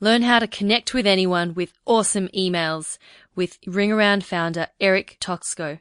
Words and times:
Learn 0.00 0.22
how 0.22 0.38
to 0.38 0.46
connect 0.46 0.94
with 0.94 1.08
anyone 1.08 1.54
with 1.54 1.72
awesome 1.84 2.28
emails 2.28 2.98
with 3.34 3.60
RingAround 3.62 4.22
founder 4.22 4.68
Eric 4.80 5.16
Toczko. 5.20 5.80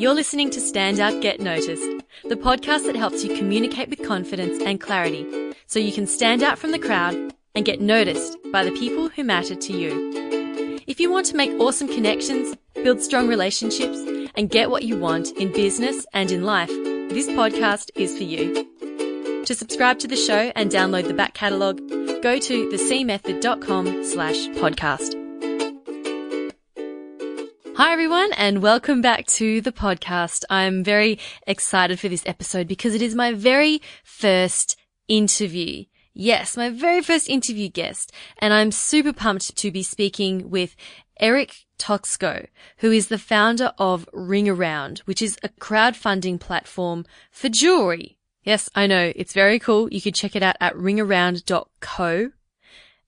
You're 0.00 0.14
listening 0.14 0.48
to 0.52 0.62
Stand 0.62 0.98
Out 0.98 1.20
Get 1.20 1.40
Noticed, 1.40 1.86
the 2.24 2.36
podcast 2.36 2.86
that 2.86 2.96
helps 2.96 3.22
you 3.22 3.36
communicate 3.36 3.90
with 3.90 4.02
confidence 4.02 4.62
and 4.62 4.80
clarity 4.80 5.26
so 5.66 5.78
you 5.78 5.92
can 5.92 6.06
stand 6.06 6.42
out 6.42 6.58
from 6.58 6.70
the 6.70 6.78
crowd 6.78 7.14
and 7.54 7.66
get 7.66 7.82
noticed 7.82 8.38
by 8.50 8.64
the 8.64 8.72
people 8.72 9.10
who 9.10 9.24
matter 9.24 9.54
to 9.54 9.72
you. 9.74 10.80
If 10.86 11.00
you 11.00 11.12
want 11.12 11.26
to 11.26 11.36
make 11.36 11.50
awesome 11.60 11.88
connections, 11.88 12.56
build 12.76 13.02
strong 13.02 13.28
relationships, 13.28 13.98
and 14.36 14.48
get 14.48 14.70
what 14.70 14.84
you 14.84 14.96
want 14.98 15.32
in 15.32 15.52
business 15.52 16.06
and 16.14 16.30
in 16.30 16.44
life, 16.44 16.70
this 17.10 17.28
podcast 17.28 17.90
is 17.94 18.16
for 18.16 18.24
you. 18.24 18.73
To 19.46 19.54
subscribe 19.54 19.98
to 19.98 20.08
the 20.08 20.16
show 20.16 20.50
and 20.56 20.70
download 20.70 21.06
the 21.06 21.12
back 21.12 21.34
catalogue, 21.34 21.76
go 22.22 22.38
to 22.38 22.68
thecmethod.com 22.70 24.02
slash 24.02 24.36
podcast. 24.56 25.12
Hi 27.76 27.92
everyone 27.92 28.32
and 28.38 28.62
welcome 28.62 29.02
back 29.02 29.26
to 29.26 29.60
the 29.60 29.70
podcast. 29.70 30.44
I'm 30.48 30.82
very 30.82 31.18
excited 31.46 32.00
for 32.00 32.08
this 32.08 32.22
episode 32.24 32.66
because 32.66 32.94
it 32.94 33.02
is 33.02 33.14
my 33.14 33.34
very 33.34 33.82
first 34.02 34.78
interview. 35.08 35.84
Yes, 36.14 36.56
my 36.56 36.70
very 36.70 37.02
first 37.02 37.28
interview 37.28 37.68
guest 37.68 38.12
and 38.38 38.54
I'm 38.54 38.72
super 38.72 39.12
pumped 39.12 39.54
to 39.56 39.70
be 39.70 39.82
speaking 39.82 40.48
with 40.48 40.74
Eric 41.20 41.66
Toczko, 41.78 42.46
who 42.78 42.90
is 42.90 43.08
the 43.08 43.18
founder 43.18 43.74
of 43.76 44.08
RingAround, 44.14 45.00
which 45.00 45.20
is 45.20 45.36
a 45.42 45.50
crowdfunding 45.50 46.40
platform 46.40 47.04
for 47.30 47.50
jewelry. 47.50 48.16
Yes, 48.44 48.68
I 48.74 48.86
know. 48.86 49.12
It's 49.16 49.32
very 49.32 49.58
cool. 49.58 49.92
You 49.92 50.00
can 50.00 50.12
check 50.12 50.36
it 50.36 50.42
out 50.42 50.56
at 50.60 50.74
ringaround.co. 50.74 52.30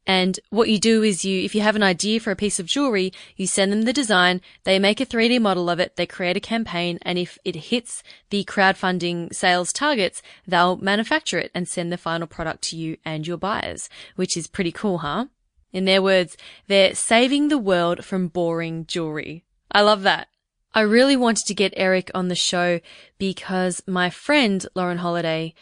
And 0.09 0.39
what 0.51 0.69
you 0.69 0.79
do 0.79 1.03
is 1.03 1.25
you, 1.25 1.43
if 1.43 1.55
you 1.55 1.63
have 1.63 1.75
an 1.77 1.83
idea 1.83 2.21
for 2.21 2.31
a 2.31 2.37
piece 2.37 2.61
of 2.61 2.67
jewelry, 2.67 3.13
you 3.37 3.47
send 3.47 3.73
them 3.73 3.83
the 3.83 3.93
design, 3.93 4.41
they 4.63 4.79
make 4.79 5.01
a 5.01 5.07
3D 5.07 5.41
model 5.41 5.69
of 5.69 5.81
it, 5.81 5.97
they 5.97 6.07
create 6.07 6.37
a 6.37 6.41
campaign, 6.41 7.01
and 7.03 7.19
if 7.19 7.39
it 7.45 7.57
hits 7.57 8.05
the 8.31 8.45
crowdfunding 8.45 9.35
sales 9.35 9.73
targets, 9.73 10.23
they'll 10.47 10.77
manufacture 10.77 11.41
it 11.41 11.51
and 11.55 11.67
send 11.67 11.91
the 11.91 11.99
final 11.99 12.29
product 12.29 12.63
to 12.63 12.77
you 12.77 12.97
and 13.05 13.27
your 13.27 13.37
buyers, 13.37 13.89
which 14.15 14.37
is 14.37 14.47
pretty 14.47 14.71
cool, 14.71 14.99
huh? 14.99 15.27
In 15.73 15.87
their 15.87 16.01
words, 16.01 16.37
they're 16.69 16.95
saving 16.95 17.49
the 17.49 17.59
world 17.59 18.05
from 18.05 18.29
boring 18.29 18.87
jewelry. 18.87 19.45
I 19.73 19.81
love 19.81 20.03
that. 20.03 20.29
I 20.77 20.83
really 20.83 21.17
wanted 21.17 21.47
to 21.47 21.55
get 21.55 21.73
Eric 21.75 22.11
on 22.15 22.29
the 22.29 22.35
show 22.35 22.81
because 23.17 23.83
my 23.87 24.11
friend 24.11 24.67
Lauren 24.75 24.99
Holiday 24.99 25.55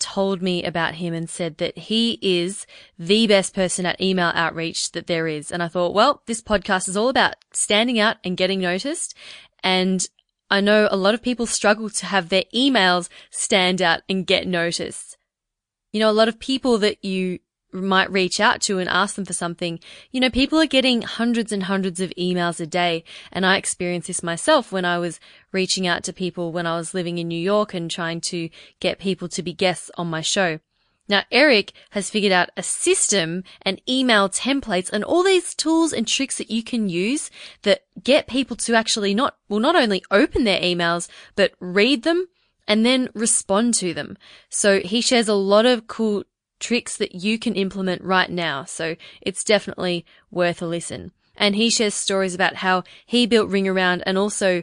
told 0.00 0.40
me 0.40 0.64
about 0.64 0.94
him 0.94 1.12
and 1.12 1.28
said 1.28 1.58
that 1.58 1.76
he 1.76 2.18
is 2.22 2.66
the 2.98 3.26
best 3.26 3.54
person 3.54 3.84
at 3.84 4.00
email 4.00 4.32
outreach 4.34 4.92
that 4.92 5.08
there 5.08 5.28
is. 5.28 5.52
And 5.52 5.62
I 5.62 5.68
thought, 5.68 5.92
well, 5.92 6.22
this 6.24 6.40
podcast 6.40 6.88
is 6.88 6.96
all 6.96 7.10
about 7.10 7.34
standing 7.52 7.98
out 7.98 8.16
and 8.24 8.34
getting 8.34 8.60
noticed. 8.60 9.14
And 9.62 10.08
I 10.48 10.62
know 10.62 10.88
a 10.90 10.96
lot 10.96 11.12
of 11.12 11.22
people 11.22 11.44
struggle 11.44 11.90
to 11.90 12.06
have 12.06 12.30
their 12.30 12.44
emails 12.54 13.10
stand 13.30 13.82
out 13.82 14.00
and 14.08 14.26
get 14.26 14.46
noticed. 14.46 15.18
You 15.92 16.00
know, 16.00 16.10
a 16.10 16.12
lot 16.12 16.28
of 16.28 16.38
people 16.38 16.78
that 16.78 17.04
you 17.04 17.40
might 17.72 18.10
reach 18.10 18.40
out 18.40 18.60
to 18.62 18.78
and 18.78 18.88
ask 18.88 19.14
them 19.16 19.24
for 19.24 19.32
something. 19.32 19.80
You 20.10 20.20
know, 20.20 20.30
people 20.30 20.60
are 20.60 20.66
getting 20.66 21.02
hundreds 21.02 21.52
and 21.52 21.64
hundreds 21.64 22.00
of 22.00 22.12
emails 22.18 22.60
a 22.60 22.66
day. 22.66 23.04
And 23.30 23.46
I 23.46 23.56
experienced 23.56 24.08
this 24.08 24.22
myself 24.22 24.72
when 24.72 24.84
I 24.84 24.98
was 24.98 25.20
reaching 25.52 25.86
out 25.86 26.04
to 26.04 26.12
people 26.12 26.52
when 26.52 26.66
I 26.66 26.76
was 26.76 26.94
living 26.94 27.18
in 27.18 27.28
New 27.28 27.40
York 27.40 27.74
and 27.74 27.90
trying 27.90 28.20
to 28.22 28.48
get 28.80 28.98
people 28.98 29.28
to 29.28 29.42
be 29.42 29.52
guests 29.52 29.90
on 29.96 30.08
my 30.08 30.20
show. 30.20 30.60
Now, 31.08 31.24
Eric 31.30 31.72
has 31.90 32.10
figured 32.10 32.32
out 32.32 32.50
a 32.56 32.62
system 32.62 33.44
and 33.62 33.82
email 33.88 34.28
templates 34.28 34.90
and 34.90 35.02
all 35.02 35.22
these 35.22 35.54
tools 35.54 35.92
and 35.92 36.06
tricks 36.06 36.38
that 36.38 36.50
you 36.50 36.62
can 36.62 36.88
use 36.88 37.30
that 37.62 37.82
get 38.02 38.28
people 38.28 38.56
to 38.56 38.74
actually 38.74 39.12
not, 39.12 39.36
well, 39.48 39.60
not 39.60 39.76
only 39.76 40.04
open 40.10 40.44
their 40.44 40.60
emails, 40.60 41.08
but 41.34 41.52
read 41.58 42.04
them 42.04 42.28
and 42.68 42.86
then 42.86 43.08
respond 43.14 43.74
to 43.74 43.92
them. 43.92 44.16
So 44.48 44.80
he 44.80 45.00
shares 45.00 45.28
a 45.28 45.34
lot 45.34 45.66
of 45.66 45.86
cool 45.86 46.24
tricks 46.62 46.96
that 46.96 47.14
you 47.14 47.38
can 47.38 47.54
implement 47.54 48.02
right 48.02 48.30
now. 48.30 48.64
So 48.64 48.96
it's 49.20 49.44
definitely 49.44 50.06
worth 50.30 50.62
a 50.62 50.66
listen. 50.66 51.12
And 51.36 51.56
he 51.56 51.68
shares 51.68 51.94
stories 51.94 52.34
about 52.34 52.56
how 52.56 52.84
he 53.04 53.26
built 53.26 53.50
RingAround 53.50 54.02
and 54.06 54.16
also 54.16 54.62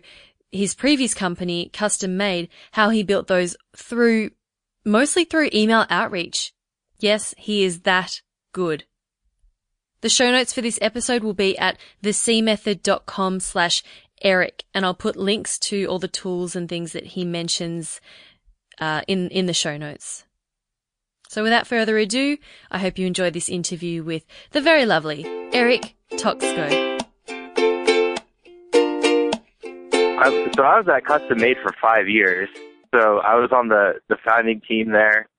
his 0.52 0.74
previous 0.74 1.14
company, 1.14 1.70
Custom 1.74 2.18
Made, 2.18 2.50
how 2.72 2.90
he 2.90 3.04
built 3.04 3.28
those 3.28 3.56
through, 3.76 4.32
mostly 4.84 5.26
through 5.26 5.50
email 5.54 5.86
outreach. 5.90 6.54
Yes, 7.00 7.36
he 7.38 7.64
is 7.64 7.82
that 7.82 8.22
good. 8.54 8.86
The 10.02 10.10
show 10.10 10.32
notes 10.32 10.54
for 10.54 10.62
this 10.62 10.80
episode 10.82 11.24
will 11.24 11.34
be 11.34 11.58
at 11.58 11.78
thecmethod.com 12.04 13.42
slash 13.42 13.84
Eric, 14.22 14.64
and 14.74 14.86
I'll 14.86 14.94
put 14.94 15.16
links 15.16 15.58
to 15.60 15.86
all 15.86 16.00
the 16.00 16.08
tools 16.08 16.56
and 16.56 16.68
things 16.68 16.94
that 16.94 17.06
he 17.06 17.26
mentions 17.26 18.02
uh, 18.80 19.02
in 19.08 19.30
in 19.30 19.46
the 19.46 19.54
show 19.54 19.78
notes. 19.78 20.26
So 21.30 21.44
without 21.44 21.68
further 21.68 22.00
ado, 22.00 22.40
I 22.72 22.80
hope 22.80 22.98
you 22.98 23.06
enjoyed 23.06 23.34
this 23.34 23.50
interview 23.50 24.02
with 24.02 24.26
the 24.50 24.62
very 24.62 24.88
lovely 24.88 25.28
Eric 25.54 25.96
Toczko. 26.14 26.98
I, 30.22 30.52
so 30.56 30.64
I 30.64 30.80
was 30.80 30.88
at 30.92 31.06
Custom 31.06 31.40
Made 31.40 31.58
for 31.62 31.72
five 31.80 32.10
years. 32.10 32.50
So 32.96 33.20
I 33.20 33.36
was 33.36 33.52
on 33.52 33.68
the, 33.68 34.00
the 34.10 34.18
founding 34.28 34.60
team 34.68 34.90
there, 34.90 35.30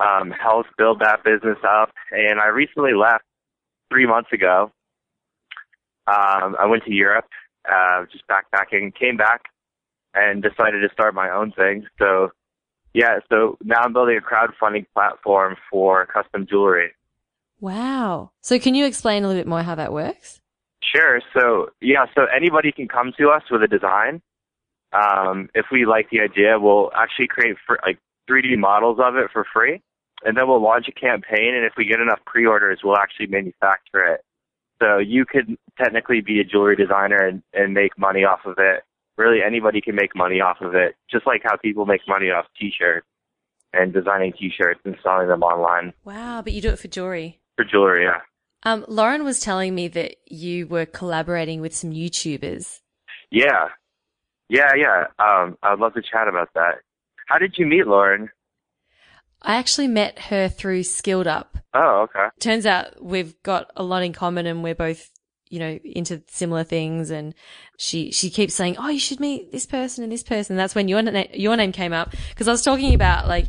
um, 0.00 0.32
helped 0.32 0.70
build 0.76 0.98
that 0.98 1.22
business 1.22 1.58
up. 1.64 1.92
And 2.10 2.40
I 2.40 2.48
recently 2.48 2.94
left 2.94 3.22
three 3.92 4.06
months 4.06 4.32
ago. 4.32 4.72
Um, 6.08 6.56
I 6.58 6.66
went 6.66 6.82
to 6.86 6.92
Europe, 6.92 7.28
uh, 7.72 8.04
just 8.10 8.24
backpacking, 8.26 8.92
came 8.96 9.16
back 9.16 9.42
and 10.12 10.42
decided 10.42 10.80
to 10.80 10.88
start 10.92 11.14
my 11.14 11.30
own 11.30 11.52
thing. 11.52 11.86
So 12.00 12.32
yeah, 12.94 13.18
so 13.28 13.58
now 13.62 13.80
I'm 13.82 13.92
building 13.92 14.16
a 14.16 14.20
crowdfunding 14.20 14.86
platform 14.94 15.56
for 15.68 16.06
custom 16.06 16.46
jewelry. 16.48 16.92
Wow. 17.60 18.30
So 18.40 18.58
can 18.58 18.76
you 18.76 18.86
explain 18.86 19.24
a 19.24 19.28
little 19.28 19.40
bit 19.40 19.48
more 19.48 19.62
how 19.64 19.74
that 19.74 19.92
works? 19.92 20.40
Sure. 20.94 21.20
So 21.36 21.70
yeah, 21.80 22.06
so 22.14 22.26
anybody 22.34 22.70
can 22.70 22.86
come 22.86 23.12
to 23.18 23.30
us 23.30 23.42
with 23.50 23.62
a 23.62 23.66
design. 23.66 24.22
Um, 24.92 25.48
if 25.54 25.66
we 25.72 25.86
like 25.86 26.10
the 26.10 26.20
idea, 26.20 26.60
we'll 26.60 26.92
actually 26.94 27.26
create 27.26 27.56
for, 27.66 27.80
like 27.84 27.98
3D 28.30 28.56
models 28.58 28.98
of 29.02 29.16
it 29.16 29.28
for 29.32 29.44
free, 29.52 29.82
and 30.24 30.36
then 30.36 30.46
we'll 30.46 30.62
launch 30.62 30.86
a 30.88 30.92
campaign. 30.92 31.54
And 31.54 31.64
if 31.64 31.72
we 31.76 31.84
get 31.84 31.98
enough 31.98 32.20
pre-orders, 32.24 32.80
we'll 32.84 32.96
actually 32.96 33.26
manufacture 33.26 34.06
it. 34.06 34.24
So 34.80 34.98
you 34.98 35.24
could 35.24 35.56
technically 35.82 36.20
be 36.20 36.38
a 36.38 36.44
jewelry 36.44 36.76
designer 36.76 37.16
and, 37.16 37.42
and 37.52 37.74
make 37.74 37.98
money 37.98 38.24
off 38.24 38.40
of 38.44 38.54
it 38.58 38.84
really 39.16 39.38
anybody 39.44 39.80
can 39.80 39.94
make 39.94 40.14
money 40.14 40.40
off 40.40 40.60
of 40.60 40.74
it, 40.74 40.96
just 41.10 41.26
like 41.26 41.42
how 41.44 41.56
people 41.56 41.86
make 41.86 42.02
money 42.08 42.30
off 42.30 42.46
t-shirts 42.58 43.06
and 43.72 43.92
designing 43.92 44.32
t-shirts 44.32 44.80
and 44.84 44.96
selling 45.02 45.28
them 45.28 45.42
online. 45.42 45.92
Wow, 46.04 46.42
but 46.42 46.52
you 46.52 46.60
do 46.60 46.70
it 46.70 46.78
for 46.78 46.88
jewelry. 46.88 47.40
For 47.56 47.64
jewelry, 47.64 48.04
yeah. 48.04 48.20
Um, 48.64 48.84
Lauren 48.88 49.24
was 49.24 49.40
telling 49.40 49.74
me 49.74 49.88
that 49.88 50.16
you 50.26 50.66
were 50.66 50.86
collaborating 50.86 51.60
with 51.60 51.74
some 51.74 51.90
YouTubers. 51.90 52.80
Yeah. 53.30 53.68
Yeah, 54.48 54.70
yeah. 54.76 55.04
Um, 55.18 55.58
I'd 55.62 55.78
love 55.78 55.94
to 55.94 56.02
chat 56.02 56.28
about 56.28 56.48
that. 56.54 56.76
How 57.26 57.38
did 57.38 57.54
you 57.58 57.66
meet 57.66 57.86
Lauren? 57.86 58.30
I 59.42 59.56
actually 59.56 59.88
met 59.88 60.18
her 60.18 60.48
through 60.48 60.84
Skilled 60.84 61.26
Up. 61.26 61.58
Oh, 61.74 62.02
okay. 62.08 62.28
Turns 62.40 62.64
out 62.64 63.02
we've 63.02 63.40
got 63.42 63.70
a 63.76 63.82
lot 63.82 64.02
in 64.02 64.12
common 64.12 64.46
and 64.46 64.62
we're 64.62 64.74
both 64.74 65.10
you 65.48 65.58
know, 65.58 65.78
into 65.84 66.22
similar 66.28 66.64
things. 66.64 67.10
And 67.10 67.34
she, 67.76 68.10
she 68.10 68.30
keeps 68.30 68.54
saying, 68.54 68.76
Oh, 68.78 68.88
you 68.88 68.98
should 68.98 69.20
meet 69.20 69.52
this 69.52 69.66
person 69.66 70.02
and 70.02 70.12
this 70.12 70.22
person. 70.22 70.56
That's 70.56 70.74
when 70.74 70.88
your, 70.88 71.02
na- 71.02 71.24
your 71.32 71.56
name 71.56 71.72
came 71.72 71.92
up. 71.92 72.14
Cause 72.36 72.48
I 72.48 72.52
was 72.52 72.62
talking 72.62 72.94
about 72.94 73.28
like, 73.28 73.48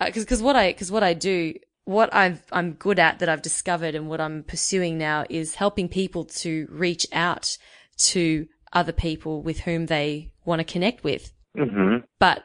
uh, 0.00 0.10
cause, 0.10 0.24
cause 0.24 0.42
what 0.42 0.56
I, 0.56 0.72
cause 0.72 0.90
what 0.90 1.02
I 1.02 1.14
do, 1.14 1.54
what 1.84 2.12
I've, 2.14 2.42
I'm 2.52 2.72
good 2.72 2.98
at 2.98 3.20
that 3.20 3.28
I've 3.28 3.42
discovered 3.42 3.94
and 3.94 4.08
what 4.08 4.20
I'm 4.20 4.42
pursuing 4.42 4.98
now 4.98 5.24
is 5.30 5.54
helping 5.54 5.88
people 5.88 6.24
to 6.24 6.66
reach 6.70 7.06
out 7.12 7.56
to 7.98 8.46
other 8.72 8.92
people 8.92 9.42
with 9.42 9.60
whom 9.60 9.86
they 9.86 10.32
want 10.44 10.60
to 10.60 10.64
connect 10.64 11.04
with. 11.04 11.32
Mm-hmm. 11.56 12.04
But 12.18 12.44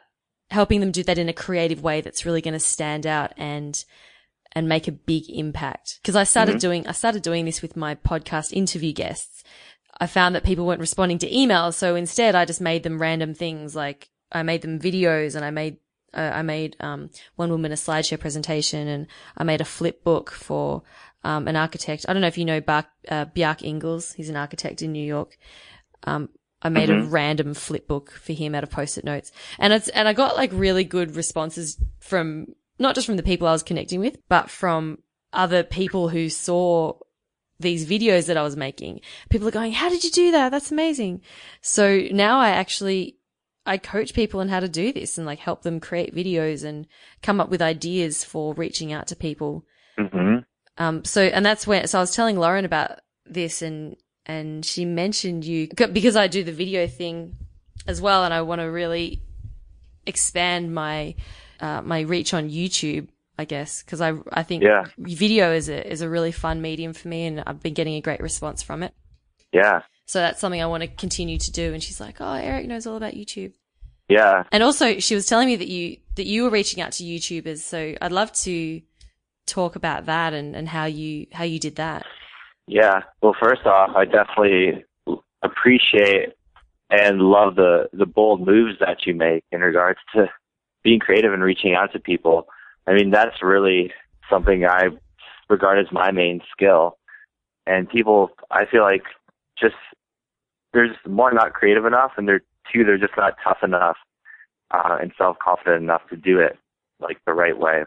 helping 0.50 0.80
them 0.80 0.92
do 0.92 1.02
that 1.02 1.18
in 1.18 1.28
a 1.28 1.32
creative 1.32 1.82
way 1.82 2.00
that's 2.00 2.24
really 2.24 2.40
going 2.40 2.52
to 2.52 2.60
stand 2.60 3.06
out 3.06 3.32
and 3.36 3.84
and 4.54 4.68
make 4.68 4.86
a 4.86 4.92
big 4.92 5.24
impact. 5.28 6.00
Cause 6.04 6.16
I 6.16 6.24
started 6.24 6.52
mm-hmm. 6.52 6.60
doing, 6.60 6.86
I 6.86 6.92
started 6.92 7.22
doing 7.22 7.44
this 7.44 7.62
with 7.62 7.76
my 7.76 7.94
podcast 7.94 8.52
interview 8.52 8.92
guests. 8.92 9.42
I 9.98 10.06
found 10.06 10.34
that 10.34 10.44
people 10.44 10.66
weren't 10.66 10.80
responding 10.80 11.18
to 11.18 11.30
emails. 11.30 11.74
So 11.74 11.94
instead 11.94 12.34
I 12.34 12.44
just 12.44 12.60
made 12.60 12.82
them 12.82 13.00
random 13.00 13.34
things 13.34 13.74
like 13.74 14.10
I 14.30 14.42
made 14.42 14.62
them 14.62 14.78
videos 14.78 15.36
and 15.36 15.44
I 15.44 15.50
made, 15.50 15.78
uh, 16.14 16.30
I 16.34 16.42
made, 16.42 16.76
um, 16.80 17.10
one 17.36 17.50
woman 17.50 17.72
a 17.72 17.76
slideshow 17.76 18.18
presentation 18.18 18.88
and 18.88 19.06
I 19.36 19.44
made 19.44 19.60
a 19.60 19.66
flip 19.66 20.04
book 20.04 20.30
for, 20.30 20.82
um, 21.24 21.48
an 21.48 21.56
architect. 21.56 22.06
I 22.08 22.12
don't 22.12 22.22
know 22.22 22.28
if 22.28 22.38
you 22.38 22.44
know 22.44 22.60
Bart, 22.60 22.86
uh, 23.08 23.26
Bjarke 23.26 23.62
Ingels. 23.62 24.14
He's 24.14 24.28
an 24.28 24.36
architect 24.36 24.82
in 24.82 24.92
New 24.92 25.04
York. 25.04 25.38
Um, 26.04 26.28
I 26.62 26.68
made 26.68 26.88
mm-hmm. 26.88 27.08
a 27.08 27.10
random 27.10 27.54
flip 27.54 27.88
book 27.88 28.10
for 28.12 28.32
him 28.32 28.54
out 28.54 28.62
of 28.62 28.70
post-it 28.70 29.04
notes. 29.04 29.32
And 29.58 29.72
it's, 29.72 29.88
and 29.88 30.06
I 30.06 30.12
got 30.12 30.36
like 30.36 30.50
really 30.52 30.84
good 30.84 31.16
responses 31.16 31.76
from 32.00 32.54
not 32.78 32.94
just 32.94 33.06
from 33.06 33.16
the 33.16 33.22
people 33.22 33.46
I 33.46 33.52
was 33.52 33.62
connecting 33.62 34.00
with, 34.00 34.18
but 34.28 34.50
from 34.50 34.98
other 35.32 35.62
people 35.62 36.08
who 36.08 36.28
saw 36.28 36.94
these 37.58 37.88
videos 37.88 38.26
that 38.26 38.36
I 38.36 38.42
was 38.42 38.56
making. 38.56 39.00
People 39.30 39.48
are 39.48 39.52
going, 39.52 39.72
how 39.72 39.88
did 39.88 40.04
you 40.04 40.10
do 40.10 40.32
that? 40.32 40.50
That's 40.50 40.72
amazing. 40.72 41.22
So 41.60 42.08
now 42.10 42.40
I 42.40 42.50
actually, 42.50 43.18
I 43.64 43.78
coach 43.78 44.14
people 44.14 44.40
on 44.40 44.48
how 44.48 44.60
to 44.60 44.68
do 44.68 44.92
this 44.92 45.16
and 45.16 45.26
like 45.26 45.38
help 45.38 45.62
them 45.62 45.80
create 45.80 46.14
videos 46.14 46.64
and 46.64 46.86
come 47.22 47.40
up 47.40 47.50
with 47.50 47.62
ideas 47.62 48.24
for 48.24 48.52
reaching 48.54 48.92
out 48.92 49.06
to 49.08 49.16
people. 49.16 49.64
hmm 49.96 50.38
Um, 50.76 51.04
so, 51.04 51.22
and 51.22 51.46
that's 51.46 51.66
where, 51.66 51.86
so 51.86 51.98
I 51.98 52.02
was 52.02 52.14
telling 52.14 52.36
Lauren 52.36 52.64
about 52.64 53.00
this 53.24 53.62
and, 53.62 53.96
and 54.26 54.64
she 54.64 54.84
mentioned 54.84 55.44
you 55.44 55.68
because 55.68 56.16
I 56.16 56.26
do 56.26 56.42
the 56.42 56.52
video 56.52 56.86
thing 56.86 57.36
as 57.86 58.00
well. 58.00 58.24
And 58.24 58.34
I 58.34 58.42
want 58.42 58.60
to 58.60 58.66
really 58.66 59.22
expand 60.04 60.74
my, 60.74 61.14
uh, 61.62 61.80
my 61.82 62.00
reach 62.00 62.34
on 62.34 62.50
YouTube, 62.50 63.08
I 63.38 63.44
guess, 63.46 63.82
because 63.82 64.00
I, 64.00 64.12
I 64.32 64.42
think 64.42 64.62
Yeah. 64.62 64.84
video 64.98 65.52
is 65.54 65.68
a, 65.70 65.90
is 65.90 66.02
a 66.02 66.08
really 66.10 66.32
fun 66.32 66.60
medium 66.60 66.92
for 66.92 67.08
me 67.08 67.24
and 67.24 67.42
I've 67.46 67.62
been 67.62 67.72
getting 67.74 67.94
a 67.94 68.00
great 68.02 68.20
response 68.20 68.62
from 68.62 68.82
it. 68.82 68.92
Yeah. 69.52 69.82
So 70.06 70.18
that's 70.18 70.40
something 70.40 70.60
I 70.60 70.66
want 70.66 70.82
to 70.82 70.88
continue 70.88 71.38
to 71.38 71.50
do. 71.52 71.72
And 71.72 71.82
she's 71.82 72.00
like, 72.00 72.16
Oh, 72.20 72.32
Eric 72.34 72.66
knows 72.66 72.86
all 72.86 72.96
about 72.96 73.14
YouTube. 73.14 73.52
Yeah. 74.08 74.42
And 74.52 74.62
also 74.62 74.98
she 74.98 75.14
was 75.14 75.26
telling 75.26 75.46
me 75.46 75.56
that 75.56 75.68
you, 75.68 75.96
that 76.16 76.26
you 76.26 76.42
were 76.42 76.50
reaching 76.50 76.82
out 76.82 76.92
to 76.92 77.04
YouTubers. 77.04 77.58
So 77.60 77.94
I'd 78.02 78.12
love 78.12 78.32
to 78.44 78.82
talk 79.46 79.76
about 79.76 80.06
that 80.06 80.34
and, 80.34 80.54
and 80.54 80.68
how 80.68 80.84
you, 80.84 81.26
how 81.32 81.44
you 81.44 81.58
did 81.58 81.76
that. 81.76 82.04
Yeah. 82.66 83.02
Well, 83.22 83.36
first 83.40 83.64
off, 83.66 83.90
I 83.96 84.04
definitely 84.04 84.84
appreciate 85.42 86.34
and 86.90 87.20
love 87.20 87.56
the 87.56 87.88
the 87.92 88.06
bold 88.06 88.46
moves 88.46 88.78
that 88.80 89.06
you 89.06 89.14
make 89.14 89.44
in 89.50 89.60
regards 89.60 89.98
to 90.14 90.26
being 90.82 90.98
creative 90.98 91.32
and 91.32 91.42
reaching 91.42 91.74
out 91.74 91.92
to 91.92 92.00
people. 92.00 92.46
I 92.86 92.94
mean, 92.94 93.10
that's 93.10 93.42
really 93.42 93.92
something 94.28 94.64
I 94.64 94.88
regard 95.48 95.78
as 95.78 95.92
my 95.92 96.10
main 96.10 96.40
skill. 96.52 96.98
And 97.66 97.88
people, 97.88 98.30
I 98.50 98.66
feel 98.66 98.82
like, 98.82 99.04
just 99.58 99.76
they're 100.72 100.88
just 100.88 101.06
one 101.06 101.34
not 101.34 101.52
creative 101.52 101.84
enough, 101.84 102.12
and 102.16 102.26
they're 102.26 102.42
two 102.72 102.84
they're 102.84 102.98
just 102.98 103.16
not 103.16 103.34
tough 103.44 103.58
enough 103.62 103.96
uh, 104.72 104.98
and 105.00 105.12
self 105.16 105.38
confident 105.38 105.82
enough 105.82 106.02
to 106.10 106.16
do 106.16 106.40
it 106.40 106.58
like 107.00 107.18
the 107.26 107.32
right 107.32 107.58
way. 107.58 107.84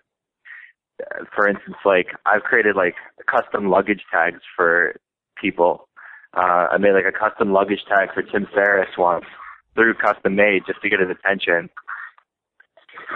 For 1.36 1.48
instance, 1.48 1.78
like 1.84 2.08
I've 2.26 2.44
created 2.44 2.76
like 2.76 2.96
custom 3.30 3.70
luggage 3.70 4.04
tags 4.12 4.42
for 4.56 4.96
people. 5.36 5.90
Uh, 6.36 6.68
I 6.72 6.78
made 6.78 6.94
like 6.94 7.06
a 7.06 7.18
custom 7.18 7.52
luggage 7.52 7.84
tag 7.88 8.10
for 8.14 8.22
Tim 8.22 8.48
Ferriss 8.54 8.90
once 8.98 9.26
through 9.74 9.96
custom 9.96 10.36
made 10.36 10.64
just 10.66 10.82
to 10.82 10.90
get 10.90 11.00
his 11.00 11.10
attention. 11.10 11.70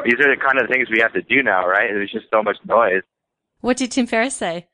These 0.06 0.20
are 0.20 0.36
the 0.36 0.42
kind 0.42 0.60
of 0.60 0.70
things 0.70 0.90
we 0.90 1.00
have 1.02 1.14
to 1.14 1.22
do 1.22 1.44
now, 1.44 1.68
right? 1.68 1.90
There's 1.92 2.12
just 2.12 2.28
so 2.32 2.42
much 2.44 2.58
noise. 2.66 3.04
What 3.62 3.78
did 3.78 3.92
Tim 3.92 4.08
Ferriss 4.08 4.36
say? 4.36 4.68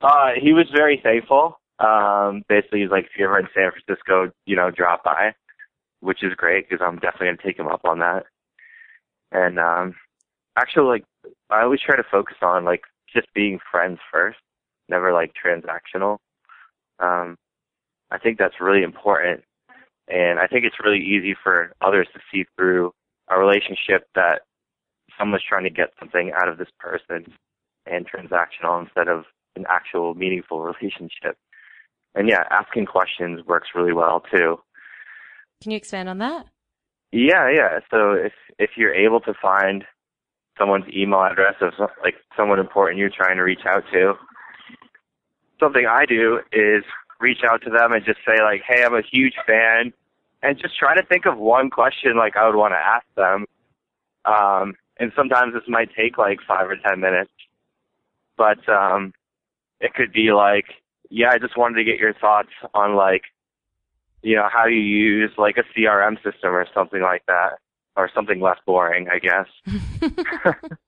Uh, 0.00 0.30
he 0.40 0.52
was 0.52 0.66
very 0.74 1.00
thankful. 1.02 1.58
Um, 1.78 2.42
basically, 2.48 2.80
he's 2.80 2.90
like, 2.90 3.04
if 3.04 3.10
you're 3.16 3.28
ever 3.28 3.40
in 3.40 3.48
San 3.54 3.70
Francisco, 3.70 4.32
you 4.46 4.56
know, 4.56 4.70
drop 4.70 5.04
by, 5.04 5.32
which 6.00 6.22
is 6.22 6.34
great 6.36 6.68
because 6.68 6.84
I'm 6.84 6.96
definitely 6.96 7.28
gonna 7.28 7.38
take 7.44 7.58
him 7.58 7.68
up 7.68 7.82
on 7.84 7.98
that. 8.00 8.26
And 9.32 9.58
um, 9.58 9.94
actually, 10.56 10.86
like, 10.86 11.04
I 11.50 11.62
always 11.62 11.80
try 11.80 11.96
to 11.96 12.04
focus 12.10 12.36
on 12.42 12.64
like 12.64 12.82
just 13.12 13.26
being 13.34 13.58
friends 13.70 13.98
first, 14.12 14.38
never 14.88 15.12
like 15.12 15.32
transactional. 15.34 16.18
Um, 17.00 17.36
I 18.10 18.18
think 18.18 18.38
that's 18.38 18.60
really 18.60 18.82
important, 18.82 19.42
and 20.08 20.38
I 20.38 20.46
think 20.46 20.64
it's 20.64 20.80
really 20.82 21.04
easy 21.04 21.36
for 21.42 21.72
others 21.80 22.08
to 22.14 22.20
see 22.32 22.44
through 22.56 22.92
a 23.28 23.38
relationship 23.38 24.08
that 24.14 24.42
someone's 25.18 25.42
trying 25.46 25.64
to 25.64 25.70
get 25.70 25.92
something 25.98 26.32
out 26.40 26.48
of 26.48 26.58
this 26.58 26.68
person 26.78 27.32
and 27.86 28.06
transactional 28.06 28.82
instead 28.82 29.08
of 29.08 29.24
an 29.56 29.64
actual 29.68 30.14
meaningful 30.14 30.60
relationship. 30.80 31.36
And 32.14 32.28
yeah, 32.28 32.44
asking 32.50 32.86
questions 32.86 33.44
works 33.46 33.68
really 33.74 33.92
well 33.92 34.22
too. 34.34 34.58
Can 35.62 35.72
you 35.72 35.76
expand 35.76 36.08
on 36.08 36.18
that? 36.18 36.46
Yeah, 37.12 37.50
yeah. 37.50 37.80
So 37.90 38.12
if 38.12 38.32
if 38.58 38.70
you're 38.76 38.94
able 38.94 39.20
to 39.20 39.34
find 39.40 39.84
someone's 40.58 40.84
email 40.94 41.22
address 41.22 41.54
of 41.60 41.72
like 42.02 42.16
someone 42.36 42.58
important 42.58 42.98
you're 42.98 43.10
trying 43.10 43.36
to 43.36 43.42
reach 43.42 43.64
out 43.66 43.84
to, 43.92 44.14
something 45.60 45.86
I 45.86 46.04
do 46.06 46.40
is 46.52 46.84
reach 47.20 47.40
out 47.48 47.62
to 47.62 47.70
them 47.70 47.92
and 47.92 48.04
just 48.04 48.18
say 48.26 48.42
like, 48.42 48.62
"Hey, 48.66 48.84
I'm 48.84 48.94
a 48.94 49.02
huge 49.02 49.34
fan," 49.46 49.92
and 50.42 50.58
just 50.58 50.78
try 50.78 50.94
to 50.94 51.02
think 51.02 51.26
of 51.26 51.38
one 51.38 51.70
question 51.70 52.16
like 52.16 52.36
I 52.36 52.46
would 52.46 52.56
want 52.56 52.72
to 52.72 52.78
ask 52.78 53.06
them. 53.16 53.46
Um, 54.24 54.74
and 54.98 55.12
sometimes 55.16 55.54
this 55.54 55.62
might 55.68 55.90
take 55.94 56.18
like 56.18 56.38
five 56.46 56.68
or 56.68 56.76
ten 56.76 57.00
minutes, 57.00 57.32
but 58.36 58.68
um, 58.68 59.12
it 59.80 59.94
could 59.94 60.12
be 60.12 60.32
like, 60.32 60.66
"Yeah, 61.10 61.30
I 61.32 61.38
just 61.38 61.56
wanted 61.56 61.76
to 61.76 61.84
get 61.84 61.98
your 61.98 62.14
thoughts 62.14 62.50
on 62.74 62.94
like." 62.96 63.22
you 64.22 64.34
know, 64.36 64.48
how 64.52 64.66
you 64.66 64.80
use 64.80 65.30
like 65.38 65.56
a 65.58 65.78
CRM 65.78 66.16
system 66.16 66.52
or 66.52 66.66
something 66.74 67.02
like 67.02 67.24
that, 67.26 67.58
or 67.96 68.10
something 68.14 68.40
less 68.40 68.58
boring, 68.66 69.08
I 69.08 69.18
guess. 69.18 69.46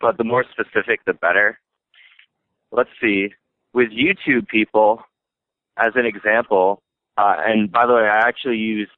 but 0.00 0.16
the 0.18 0.24
more 0.24 0.44
specific, 0.50 1.04
the 1.04 1.14
better. 1.14 1.58
Let's 2.70 2.90
see. 3.00 3.34
With 3.72 3.90
YouTube 3.90 4.48
people, 4.48 5.02
as 5.76 5.92
an 5.94 6.06
example, 6.06 6.82
uh, 7.16 7.36
and 7.38 7.70
by 7.70 7.86
the 7.86 7.94
way, 7.94 8.02
I 8.02 8.26
actually 8.28 8.56
use 8.56 8.88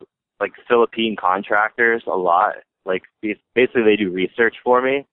like 0.41 0.53
Philippine 0.69 1.17
contractors 1.19 2.03
a 2.07 2.17
lot. 2.17 2.57
Like 2.87 3.03
bas- 3.23 3.37
basically, 3.55 3.83
they 3.83 3.97
do 3.97 4.11
research 4.11 4.57
for 4.65 4.81
me 4.81 5.07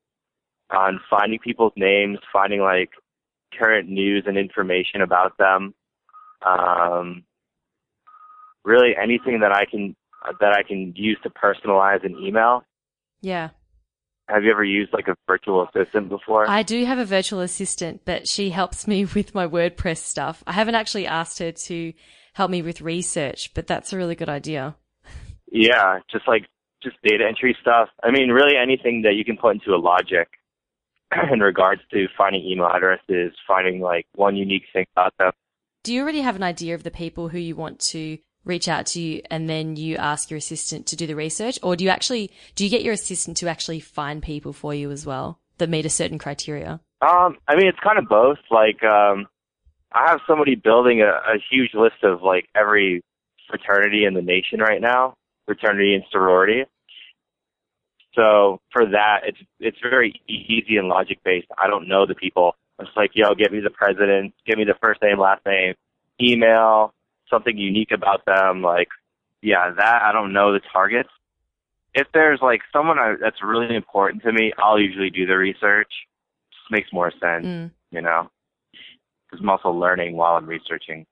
on 0.69 0.99
finding 1.09 1.39
people's 1.39 1.73
names, 1.75 2.19
finding 2.31 2.61
like 2.61 2.91
current 3.59 3.89
news 3.89 4.23
and 4.25 4.37
information 4.37 5.01
about 5.01 5.37
them. 5.37 5.73
Um, 6.45 7.23
really 8.63 8.91
anything 9.01 9.41
that 9.41 9.51
I 9.51 9.65
can 9.65 9.95
that 10.39 10.53
I 10.53 10.63
can 10.63 10.93
use 10.95 11.17
to 11.23 11.29
personalize 11.29 12.05
an 12.05 12.15
email. 12.19 12.63
yeah. 13.21 13.49
Have 14.29 14.45
you 14.45 14.51
ever 14.51 14.63
used 14.63 14.93
like 14.93 15.09
a 15.09 15.17
virtual 15.27 15.67
assistant 15.67 16.07
before? 16.07 16.49
I 16.49 16.63
do 16.63 16.85
have 16.85 16.97
a 16.97 17.03
virtual 17.03 17.41
assistant, 17.41 18.03
but 18.05 18.25
she 18.25 18.51
helps 18.51 18.87
me 18.87 19.03
with 19.15 19.35
my 19.35 19.45
WordPress 19.45 19.97
stuff. 19.97 20.41
I 20.47 20.53
haven't 20.53 20.75
actually 20.75 21.05
asked 21.07 21.39
her 21.39 21.51
to 21.51 21.93
help 22.33 22.49
me 22.49 22.61
with 22.61 22.79
research, 22.79 23.53
but 23.53 23.67
that's 23.67 23.91
a 23.91 23.97
really 23.97 24.15
good 24.15 24.29
idea. 24.29 24.77
yeah, 25.51 25.99
just 26.09 26.25
like 26.25 26.47
just 26.83 26.97
data 27.03 27.25
entry 27.27 27.55
stuff. 27.61 27.89
I 28.03 28.11
mean, 28.11 28.29
really 28.29 28.55
anything 28.55 29.03
that 29.03 29.15
you 29.15 29.25
can 29.25 29.37
put 29.37 29.55
into 29.55 29.73
a 29.73 29.77
logic 29.77 30.27
in 31.31 31.39
regards 31.39 31.81
to 31.91 32.07
finding 32.17 32.43
email 32.43 32.67
addresses, 32.67 33.33
finding 33.47 33.81
like 33.81 34.05
one 34.15 34.35
unique 34.35 34.63
thing 34.73 34.85
about 34.95 35.13
them. 35.17 35.31
Do 35.83 35.93
you 35.93 36.01
already 36.01 36.21
have 36.21 36.35
an 36.35 36.43
idea 36.43 36.75
of 36.75 36.83
the 36.83 36.91
people 36.91 37.29
who 37.29 37.37
you 37.37 37.55
want 37.55 37.79
to 37.91 38.17
reach 38.45 38.67
out 38.67 38.85
to 38.85 39.01
you 39.01 39.21
and 39.29 39.49
then 39.49 39.75
you 39.75 39.95
ask 39.95 40.29
your 40.29 40.37
assistant 40.37 40.85
to 40.87 40.95
do 40.95 41.07
the 41.07 41.15
research? 41.15 41.59
Or 41.63 41.75
do 41.75 41.83
you 41.83 41.89
actually, 41.89 42.31
do 42.55 42.63
you 42.63 42.69
get 42.69 42.83
your 42.83 42.93
assistant 42.93 43.37
to 43.37 43.47
actually 43.47 43.79
find 43.79 44.21
people 44.21 44.53
for 44.53 44.73
you 44.73 44.91
as 44.91 45.05
well 45.05 45.39
that 45.57 45.69
meet 45.69 45.85
a 45.85 45.89
certain 45.89 46.17
criteria? 46.17 46.79
Um, 47.01 47.37
I 47.47 47.55
mean, 47.55 47.67
it's 47.67 47.79
kind 47.79 47.97
of 47.97 48.05
both. 48.07 48.37
Like, 48.49 48.83
um, 48.83 49.27
I 49.91 50.09
have 50.09 50.21
somebody 50.27 50.55
building 50.55 51.01
a, 51.01 51.09
a 51.09 51.37
huge 51.51 51.73
list 51.73 52.03
of 52.03 52.21
like 52.21 52.47
every 52.55 53.03
fraternity 53.49 54.05
in 54.05 54.13
the 54.13 54.21
nation 54.21 54.59
right 54.59 54.81
now, 54.81 55.15
fraternity 55.45 55.93
and 55.93 56.03
sorority. 56.11 56.63
So 58.15 58.61
for 58.71 58.85
that, 58.85 59.21
it's 59.25 59.37
it's 59.59 59.77
very 59.81 60.21
easy 60.27 60.77
and 60.77 60.87
logic 60.87 61.19
based. 61.23 61.47
I 61.57 61.67
don't 61.67 61.87
know 61.87 62.05
the 62.05 62.15
people. 62.15 62.55
It's 62.79 62.89
like, 62.95 63.11
yo, 63.13 63.33
give 63.35 63.51
me 63.51 63.59
the 63.59 63.69
president, 63.69 64.33
give 64.45 64.57
me 64.57 64.65
the 64.65 64.75
first 64.81 65.01
name, 65.01 65.19
last 65.19 65.45
name, 65.45 65.75
email, 66.21 66.93
something 67.29 67.57
unique 67.57 67.91
about 67.91 68.25
them. 68.25 68.61
Like, 68.61 68.89
yeah, 69.41 69.71
that 69.77 70.01
I 70.03 70.11
don't 70.11 70.33
know 70.33 70.53
the 70.53 70.61
targets. 70.71 71.09
If 71.93 72.07
there's 72.13 72.39
like 72.41 72.61
someone 72.71 72.97
I, 72.99 73.15
that's 73.19 73.43
really 73.43 73.75
important 73.75 74.23
to 74.23 74.31
me, 74.31 74.51
I'll 74.57 74.79
usually 74.79 75.09
do 75.09 75.25
the 75.25 75.37
research. 75.37 75.91
Just 76.51 76.71
makes 76.71 76.91
more 76.91 77.11
sense, 77.11 77.45
Mm. 77.45 77.71
you 77.91 78.01
know, 78.01 78.29
because 78.71 79.41
I'm 79.41 79.49
also 79.49 79.69
learning 79.69 80.15
while 80.15 80.35
I'm 80.35 80.47
researching. 80.47 81.05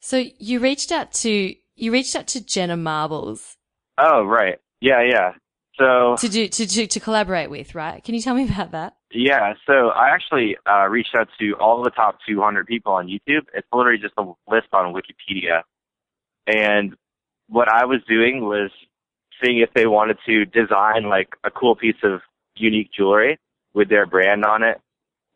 So 0.00 0.24
you 0.38 0.60
reached 0.60 0.92
out 0.92 1.12
to, 1.24 1.54
you 1.74 1.92
reached 1.92 2.14
out 2.14 2.28
to 2.28 2.44
Jenna 2.44 2.76
Marbles 2.76 3.56
Oh, 3.98 4.22
right. 4.24 4.58
Yeah, 4.80 5.02
yeah. 5.02 5.32
So 5.78 6.16
to 6.18 6.28
do, 6.28 6.48
to, 6.48 6.66
to, 6.66 6.86
to 6.86 7.00
collaborate 7.00 7.50
with, 7.50 7.74
right? 7.74 8.02
Can 8.02 8.14
you 8.14 8.20
tell 8.20 8.34
me 8.34 8.44
about 8.44 8.72
that? 8.72 8.96
Yeah, 9.10 9.54
so 9.66 9.88
I 9.88 10.10
actually 10.10 10.56
uh, 10.68 10.86
reached 10.88 11.14
out 11.14 11.28
to 11.38 11.52
all 11.54 11.82
the 11.82 11.90
top 11.90 12.18
200 12.28 12.66
people 12.66 12.92
on 12.92 13.06
YouTube. 13.06 13.46
It's 13.54 13.66
literally 13.72 13.98
just 13.98 14.14
a 14.18 14.22
list 14.50 14.68
on 14.72 14.92
Wikipedia. 14.92 15.62
And 16.46 16.94
what 17.48 17.68
I 17.72 17.84
was 17.84 18.00
doing 18.08 18.44
was 18.44 18.70
seeing 19.42 19.58
if 19.58 19.70
they 19.74 19.86
wanted 19.86 20.18
to 20.26 20.44
design 20.44 21.08
like 21.08 21.28
a 21.44 21.50
cool 21.50 21.76
piece 21.76 21.96
of 22.02 22.20
unique 22.56 22.90
jewelry 22.96 23.38
with 23.72 23.88
their 23.88 24.06
brand 24.06 24.44
on 24.44 24.62
it 24.62 24.80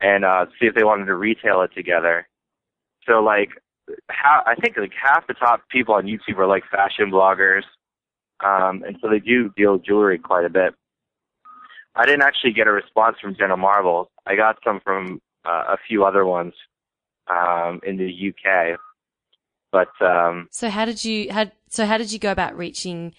and 0.01 0.25
uh, 0.25 0.47
see 0.61 0.67
if 0.67 0.75
they 0.75 0.85
wanted 0.85 1.07
to 1.07 1.15
retail 1.15 1.63
it 1.63 1.71
together. 1.75 2.29
So 3.07 3.23
like, 3.23 3.51
how, 4.09 4.43
I 4.47 4.55
think 4.57 4.77
like 4.77 4.93
half 5.01 5.27
the 5.27 5.35
top 5.35 5.63
people 5.71 5.95
on 5.95 6.05
YouTube 6.05 6.39
are 6.39 6.47
like 6.47 6.65
fashion 6.71 7.11
bloggers. 7.11 7.63
Um, 8.45 8.83
and 8.87 8.97
so 9.01 9.09
they 9.09 9.21
do 9.21 9.51
deal 9.57 9.79
jewelry 9.79 10.19
quite 10.19 10.45
a 10.45 10.51
bit. 10.51 10.75
I 11.95 12.07
didn't 12.07 12.23
actually 12.23 12.53
get 12.53 12.67
a 12.67 12.73
response 12.73 13.17
from 13.21 13.37
Jenna 13.37 13.57
Marbles. 13.57 14.09
I 14.27 14.35
got 14.35 14.59
some 14.65 14.81
from 14.81 15.21
uh, 15.45 15.65
a 15.69 15.77
few 15.87 16.05
other 16.05 16.25
ones 16.25 16.55
um, 17.29 17.81
in 17.87 17.99
the 17.99 18.31
UK. 18.31 18.79
But 19.71 19.89
um, 20.05 20.49
so 20.51 20.69
how 20.69 20.85
did 20.85 21.05
you 21.05 21.31
had 21.31 21.53
so 21.69 21.87
how 21.87 21.99
did 21.99 22.13
you 22.13 22.19
go 22.19 22.31
about 22.33 22.57
reaching 22.57 23.15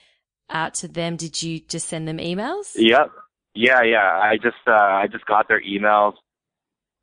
out 0.50 0.74
to 0.76 0.88
them? 0.88 1.16
Did 1.16 1.42
you 1.42 1.60
just 1.60 1.88
send 1.88 2.08
them 2.08 2.18
emails? 2.18 2.72
Yep. 2.76 3.12
Yeah, 3.56 3.82
yeah. 3.84 4.20
I 4.22 4.38
just 4.38 4.58
uh, 4.68 4.72
I 4.72 5.08
just 5.12 5.26
got 5.26 5.48
their 5.48 5.62
emails 5.62 6.14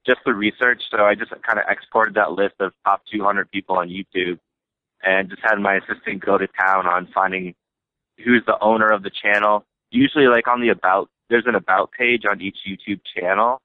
just 0.07 0.21
the 0.25 0.35
research. 0.35 0.83
So 0.91 1.05
I 1.05 1.15
just 1.15 1.31
kind 1.43 1.59
of 1.59 1.65
exported 1.69 2.15
that 2.15 2.33
list 2.33 2.55
of 2.61 2.73
top 2.85 3.03
200 3.13 3.51
people 3.51 3.77
on 3.77 3.89
YouTube 3.89 4.39
and 5.03 5.29
just 5.29 5.43
had 5.43 5.59
my 5.59 5.77
assistant 5.77 6.25
go 6.25 6.39
to 6.39 6.47
town 6.47 6.87
on 6.87 7.09
finding 7.15 7.55
who's 8.25 8.43
the 8.47 8.59
owner 8.61 8.91
of 8.91 9.03
the 9.03 9.11
channel. 9.11 9.65
Usually, 9.91 10.27
like 10.27 10.47
on 10.47 10.61
the 10.61 10.69
about, 10.69 11.09
there's 11.29 11.47
an 11.47 11.55
about 11.55 11.91
page 11.93 12.23
on 12.31 12.41
each 12.41 12.59
YouTube 12.69 13.01
channel. 13.17 13.61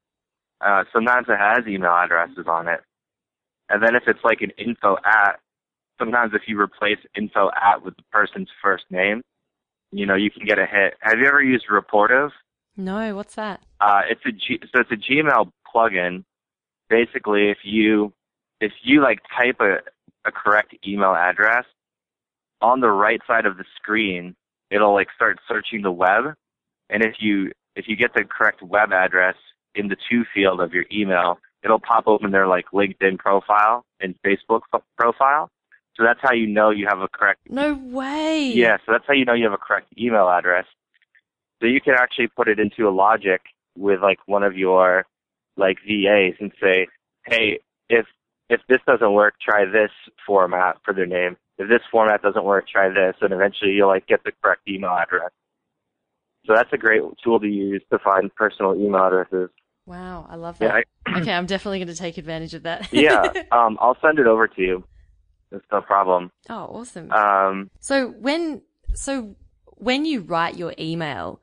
Uh, 0.62 0.84
sometimes 0.92 1.28
it 1.30 1.38
has 1.38 1.68
email 1.68 1.92
addresses 1.92 2.46
on 2.48 2.68
it. 2.68 2.82
And 3.70 3.84
then 3.84 3.96
if 3.96 4.04
it's 4.08 4.24
like 4.24 4.42
an 4.42 4.52
info 4.58 4.98
at, 5.06 5.40
sometimes 6.00 6.34
if 6.34 6.44
you 6.48 6.60
replace 6.60 7.00
info 7.16 7.50
at 7.50 7.84
with 7.84 7.96
the 7.98 8.04
person's 8.12 8.50
first 8.62 8.86
name, 8.90 9.22
you 9.92 10.06
know, 10.06 10.16
you 10.16 10.30
can 10.30 10.46
get 10.46 10.60
a 10.60 10.66
hit. 10.66 10.96
Have 11.02 11.20
you 11.20 11.28
ever 11.28 11.42
used 11.42 11.66
Rapportive? 11.72 12.32
No, 12.78 13.16
what's 13.16 13.36
that? 13.36 13.62
Uh, 13.80 14.02
it's 14.10 14.22
a 14.26 14.32
G, 14.32 14.60
so 14.62 14.82
it's 14.82 14.92
a 14.92 14.96
Gmail 14.96 15.52
plugin. 15.74 16.24
Basically, 16.90 17.50
if 17.50 17.60
you 17.64 18.14
if 18.60 18.72
you 18.84 19.02
like 19.02 19.20
type 19.38 19.58
a, 19.60 19.78
a 20.28 20.32
correct 20.32 20.76
email 20.86 21.16
address 21.16 21.66
on 22.62 22.82
the 22.82 22.90
right 22.90 23.22
side 23.28 23.46
of 23.46 23.58
the 23.58 23.66
screen, 23.76 24.36
it'll 24.70 24.94
like 24.94 25.08
start 25.16 25.40
searching 25.48 25.82
the 25.82 25.92
web, 25.92 26.36
and 26.90 27.04
if 27.04 27.16
you 27.20 27.52
if 27.76 27.88
you 27.88 27.96
get 27.96 28.14
the 28.14 28.24
correct 28.24 28.62
web 28.62 28.92
address 28.92 29.36
in 29.76 29.88
the 29.88 29.98
to 30.10 30.24
field 30.34 30.62
of 30.62 30.74
your 30.74 30.86
email, 30.92 31.40
it'll 31.64 31.80
pop 31.80 32.08
open 32.08 32.32
their 32.32 32.48
like 32.48 32.66
LinkedIn 32.74 33.18
profile 33.18 33.86
and 34.00 34.16
Facebook 34.26 34.62
profile. 34.98 35.50
So 35.96 36.04
that's 36.04 36.20
how 36.22 36.34
you 36.34 36.48
know 36.48 36.72
you 36.72 36.88
have 36.90 37.00
a 37.00 37.08
correct. 37.08 37.42
No 37.50 37.74
way. 37.74 38.52
Yeah, 38.54 38.78
so 38.86 38.92
that's 38.92 39.06
how 39.08 39.14
you 39.14 39.26
know 39.26 39.34
you 39.34 39.46
have 39.46 39.54
a 39.54 39.58
correct 39.58 39.88
email 39.98 40.30
address. 40.30 40.66
So 41.62 41.68
you 41.68 41.80
can 41.80 41.94
actually 41.98 42.28
put 42.28 42.48
it 42.48 42.60
into 42.60 42.88
a 42.88 42.92
logic 42.92 43.42
with 43.78 44.02
like 44.02 44.20
one 44.26 44.44
of 44.44 44.58
your 44.58 45.06
like 45.58 45.78
VAs 45.88 46.36
and 46.40 46.52
say, 46.62 46.88
hey, 47.26 47.60
if 47.90 48.06
if 48.50 48.62
this 48.68 48.80
doesn't 48.86 49.14
work, 49.14 49.36
try 49.42 49.66
this 49.66 49.92
format 50.26 50.78
for 50.84 50.94
their 50.94 51.06
name. 51.06 51.38
If 51.58 51.70
this 51.70 51.82
format 51.90 52.22
doesn't 52.22 52.44
work, 52.44 52.68
try 52.68 52.90
this, 52.90 53.16
and 53.22 53.32
eventually 53.34 53.72
you'll 53.72 53.88
like 53.88 54.08
get 54.08 54.24
the 54.24 54.32
correct 54.42 54.68
email 54.68 54.92
address. 54.92 55.32
So 56.46 56.54
that's 56.54 56.72
a 56.74 56.78
great 56.78 57.02
tool 57.24 57.40
to 57.40 57.48
use 57.48 57.82
to 57.92 58.00
find 58.00 58.34
personal 58.36 58.76
email 58.76 59.06
addresses. 59.06 59.50
Wow, 59.86 60.28
I 60.30 60.36
love 60.36 60.58
that. 60.60 60.66
Yeah, 60.66 61.14
I, 61.14 61.20
okay, 61.20 61.32
I'm 61.32 61.46
definitely 61.46 61.80
going 61.80 61.88
to 61.88 61.96
take 61.96 62.18
advantage 62.18 62.54
of 62.54 62.64
that. 62.64 62.92
yeah, 62.92 63.32
um, 63.52 63.78
I'll 63.80 63.98
send 64.02 64.20
it 64.20 64.28
over 64.28 64.48
to 64.48 64.62
you. 64.62 64.84
It's 65.52 65.66
no 65.72 65.82
problem. 65.82 66.32
Oh, 66.50 66.66
awesome. 66.72 67.12
Um, 67.12 67.70
so 67.80 68.10
when 68.10 68.62
so 68.94 69.36
when 69.78 70.06
you 70.06 70.22
write 70.22 70.58
your 70.58 70.74
email, 70.80 71.40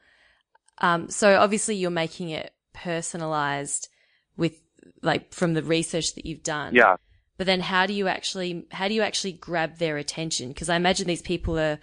um, 0.78 1.08
so 1.08 1.36
obviously 1.38 1.76
you're 1.76 1.90
making 1.90 2.30
it 2.30 2.52
personalized 2.72 3.88
with 4.36 4.60
like 5.02 5.32
from 5.32 5.54
the 5.54 5.62
research 5.62 6.14
that 6.14 6.26
you've 6.26 6.42
done. 6.42 6.74
Yeah. 6.74 6.96
But 7.42 7.46
then 7.46 7.58
how 7.58 7.86
do 7.86 7.92
you 7.92 8.06
actually 8.06 8.66
how 8.70 8.86
do 8.86 8.94
you 8.94 9.02
actually 9.02 9.32
grab 9.32 9.78
their 9.78 9.96
attention? 9.96 10.50
Because 10.50 10.68
I 10.68 10.76
imagine 10.76 11.08
these 11.08 11.22
people 11.22 11.58
are 11.58 11.80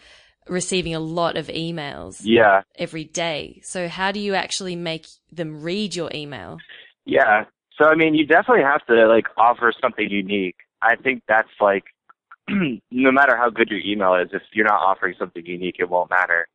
receiving 0.48 0.96
a 0.96 1.02
lot 1.02 1.36
of 1.36 1.48
emails. 1.48 2.22
Yeah. 2.24 2.62
Every 2.78 3.04
day. 3.04 3.60
So 3.66 3.90
how 3.90 4.14
do 4.14 4.22
you 4.22 4.36
actually 4.36 4.78
make 4.78 5.06
them 5.34 5.62
read 5.62 5.98
your 5.98 6.12
email? 6.14 6.60
Yeah. 7.04 7.44
So 7.78 7.90
I 7.90 7.96
mean, 7.96 8.14
you 8.14 8.26
definitely 8.26 8.64
have 8.64 8.86
to 8.86 9.06
like 9.08 9.26
offer 9.36 9.74
something 9.82 10.10
unique. 10.10 10.56
I 10.82 10.96
think 10.96 11.24
that's 11.28 11.50
like 11.60 11.84
no 12.48 13.12
matter 13.12 13.36
how 13.36 13.50
good 13.50 13.68
your 13.68 13.82
email 13.82 14.16
is, 14.16 14.30
if 14.32 14.44
you're 14.54 14.66
not 14.66 14.80
offering 14.80 15.16
something 15.20 15.46
unique, 15.46 15.76
it 15.80 15.90
won't 15.90 16.10
matter. 16.10 16.48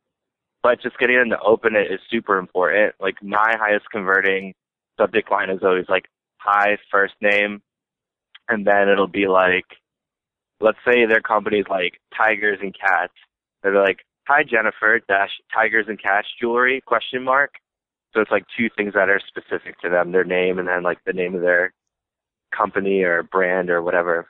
But 0.63 0.81
just 0.81 0.97
getting 0.97 1.19
them 1.19 1.29
to 1.29 1.39
open 1.45 1.75
it 1.75 1.93
is 1.93 1.99
super 2.09 2.39
important. 2.39 2.95
Like 2.99 3.21
my 3.21 3.53
highest 3.59 3.85
converting 3.91 4.55
subject 4.99 5.29
line 5.29 5.51
is 5.51 5.59
always 5.61 5.85
like 5.89 6.05
hi 6.37 6.79
first 6.91 7.13
name, 7.21 7.61
and 8.49 8.65
then 8.65 8.89
it'll 8.89 9.07
be 9.07 9.27
like, 9.27 9.65
let's 10.59 10.77
say 10.85 11.05
their 11.05 11.21
company's 11.21 11.65
like 11.69 11.99
Tigers 12.15 12.59
and 12.61 12.73
Cats. 12.73 13.13
They're 13.63 13.75
like 13.75 13.99
hi 14.27 14.43
Jennifer 14.43 14.99
dash 15.07 15.31
Tigers 15.53 15.85
and 15.87 16.01
Cats 16.01 16.27
jewelry 16.39 16.81
question 16.85 17.23
mark. 17.23 17.53
So 18.13 18.21
it's 18.21 18.31
like 18.31 18.45
two 18.57 18.69
things 18.77 18.93
that 18.93 19.09
are 19.09 19.19
specific 19.27 19.79
to 19.81 19.89
them, 19.89 20.11
their 20.11 20.23
name 20.23 20.57
and 20.59 20.67
then 20.67 20.83
like 20.83 20.99
the 21.05 21.13
name 21.13 21.35
of 21.35 21.41
their 21.41 21.73
company 22.55 23.01
or 23.01 23.23
brand 23.23 23.69
or 23.69 23.81
whatever. 23.81 24.27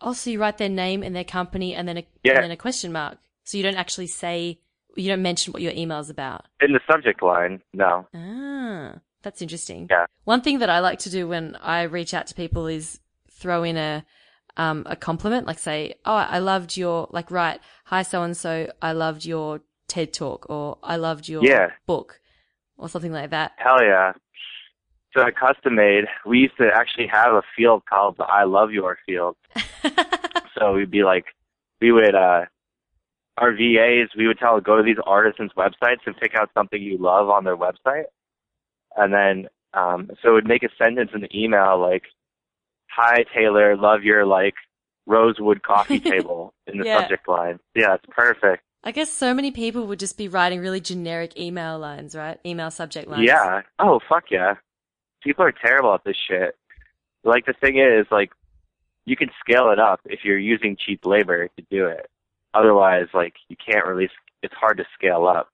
Also, 0.00 0.30
you 0.30 0.40
write 0.40 0.58
their 0.58 0.68
name 0.68 1.02
and 1.02 1.14
their 1.14 1.24
company 1.24 1.74
and 1.74 1.88
then 1.88 1.98
a, 1.98 2.06
yeah. 2.22 2.34
and 2.34 2.44
then 2.44 2.50
a 2.50 2.56
question 2.56 2.92
mark. 2.92 3.18
So 3.44 3.56
you 3.56 3.62
don't 3.62 3.76
actually 3.76 4.06
say, 4.08 4.60
you 4.96 5.08
don't 5.08 5.22
mention 5.22 5.52
what 5.52 5.62
your 5.62 5.72
email 5.72 6.00
is 6.00 6.10
about. 6.10 6.46
In 6.60 6.72
the 6.72 6.80
subject 6.90 7.22
line, 7.22 7.62
no. 7.72 8.06
Ah. 8.14 9.00
That's 9.22 9.42
interesting. 9.42 9.88
Yeah. 9.90 10.06
One 10.24 10.40
thing 10.40 10.60
that 10.60 10.70
I 10.70 10.80
like 10.80 11.00
to 11.00 11.10
do 11.10 11.28
when 11.28 11.56
I 11.56 11.82
reach 11.82 12.14
out 12.14 12.26
to 12.28 12.34
people 12.34 12.66
is 12.66 13.00
throw 13.38 13.62
in 13.62 13.76
a 13.76 14.04
um, 14.56 14.82
a 14.86 14.96
compliment, 14.96 15.46
like 15.46 15.58
say, 15.58 15.94
"Oh, 16.04 16.14
I 16.14 16.38
loved 16.38 16.76
your 16.76 17.08
like 17.10 17.30
right, 17.30 17.60
hi 17.84 18.02
so 18.02 18.22
and 18.22 18.36
so, 18.36 18.70
I 18.82 18.92
loved 18.92 19.24
your 19.24 19.60
TED 19.86 20.12
talk, 20.12 20.46
or 20.50 20.78
I 20.82 20.96
loved 20.96 21.28
your 21.28 21.44
yeah. 21.44 21.68
book, 21.86 22.20
or 22.76 22.88
something 22.88 23.12
like 23.12 23.30
that." 23.30 23.52
Hell 23.56 23.82
yeah! 23.82 24.12
So 25.16 25.26
at 25.26 25.36
Custom 25.36 25.76
Made, 25.76 26.04
we 26.26 26.38
used 26.38 26.56
to 26.58 26.68
actually 26.74 27.06
have 27.06 27.32
a 27.32 27.42
field 27.56 27.82
called 27.88 28.16
the 28.18 28.24
"I 28.24 28.44
love 28.44 28.72
your" 28.72 28.98
field. 29.06 29.36
so 30.58 30.72
we'd 30.74 30.90
be 30.90 31.04
like, 31.04 31.26
we 31.80 31.92
would 31.92 32.14
uh, 32.14 32.46
our 33.36 33.52
VAs, 33.52 34.10
we 34.16 34.26
would 34.26 34.38
tell 34.38 34.60
go 34.60 34.76
to 34.76 34.82
these 34.82 35.02
artisans' 35.06 35.52
websites 35.56 36.04
and 36.06 36.16
pick 36.16 36.34
out 36.34 36.50
something 36.52 36.82
you 36.82 36.98
love 36.98 37.28
on 37.28 37.44
their 37.44 37.56
website 37.56 38.06
and 38.96 39.12
then 39.12 39.48
um, 39.74 40.10
so 40.22 40.30
it 40.30 40.32
would 40.32 40.48
make 40.48 40.62
a 40.62 40.68
sentence 40.82 41.10
in 41.14 41.20
the 41.20 41.36
email 41.36 41.80
like, 41.80 42.04
"Hi 42.98 43.24
Taylor, 43.34 43.76
love 43.76 44.02
your 44.02 44.26
like 44.26 44.54
rosewood 45.06 45.62
coffee 45.62 46.00
table" 46.12 46.52
in 46.66 46.78
the 46.78 46.84
yeah. 46.84 47.00
subject 47.00 47.28
line. 47.28 47.60
Yeah, 47.74 47.94
it's 47.94 48.04
perfect. 48.10 48.62
I 48.84 48.90
guess 48.92 49.10
so 49.10 49.34
many 49.34 49.50
people 49.50 49.86
would 49.86 49.98
just 49.98 50.16
be 50.16 50.28
writing 50.28 50.60
really 50.60 50.80
generic 50.80 51.38
email 51.38 51.78
lines, 51.78 52.14
right? 52.14 52.38
Email 52.44 52.70
subject 52.70 53.08
lines. 53.08 53.24
Yeah. 53.24 53.62
Oh 53.78 54.00
fuck 54.08 54.24
yeah. 54.30 54.54
People 55.22 55.44
are 55.44 55.52
terrible 55.52 55.94
at 55.94 56.04
this 56.04 56.16
shit. 56.28 56.56
Like 57.24 57.46
the 57.46 57.54
thing 57.54 57.78
is, 57.78 58.06
like, 58.10 58.30
you 59.04 59.16
can 59.16 59.30
scale 59.40 59.70
it 59.70 59.78
up 59.78 60.00
if 60.04 60.20
you're 60.24 60.38
using 60.38 60.76
cheap 60.76 61.04
labor 61.04 61.48
to 61.48 61.64
do 61.70 61.86
it. 61.86 62.08
Otherwise, 62.54 63.06
like, 63.12 63.34
you 63.48 63.56
can't 63.56 63.86
really. 63.86 64.08
It's 64.42 64.54
hard 64.54 64.76
to 64.78 64.84
scale 64.96 65.26
up 65.26 65.48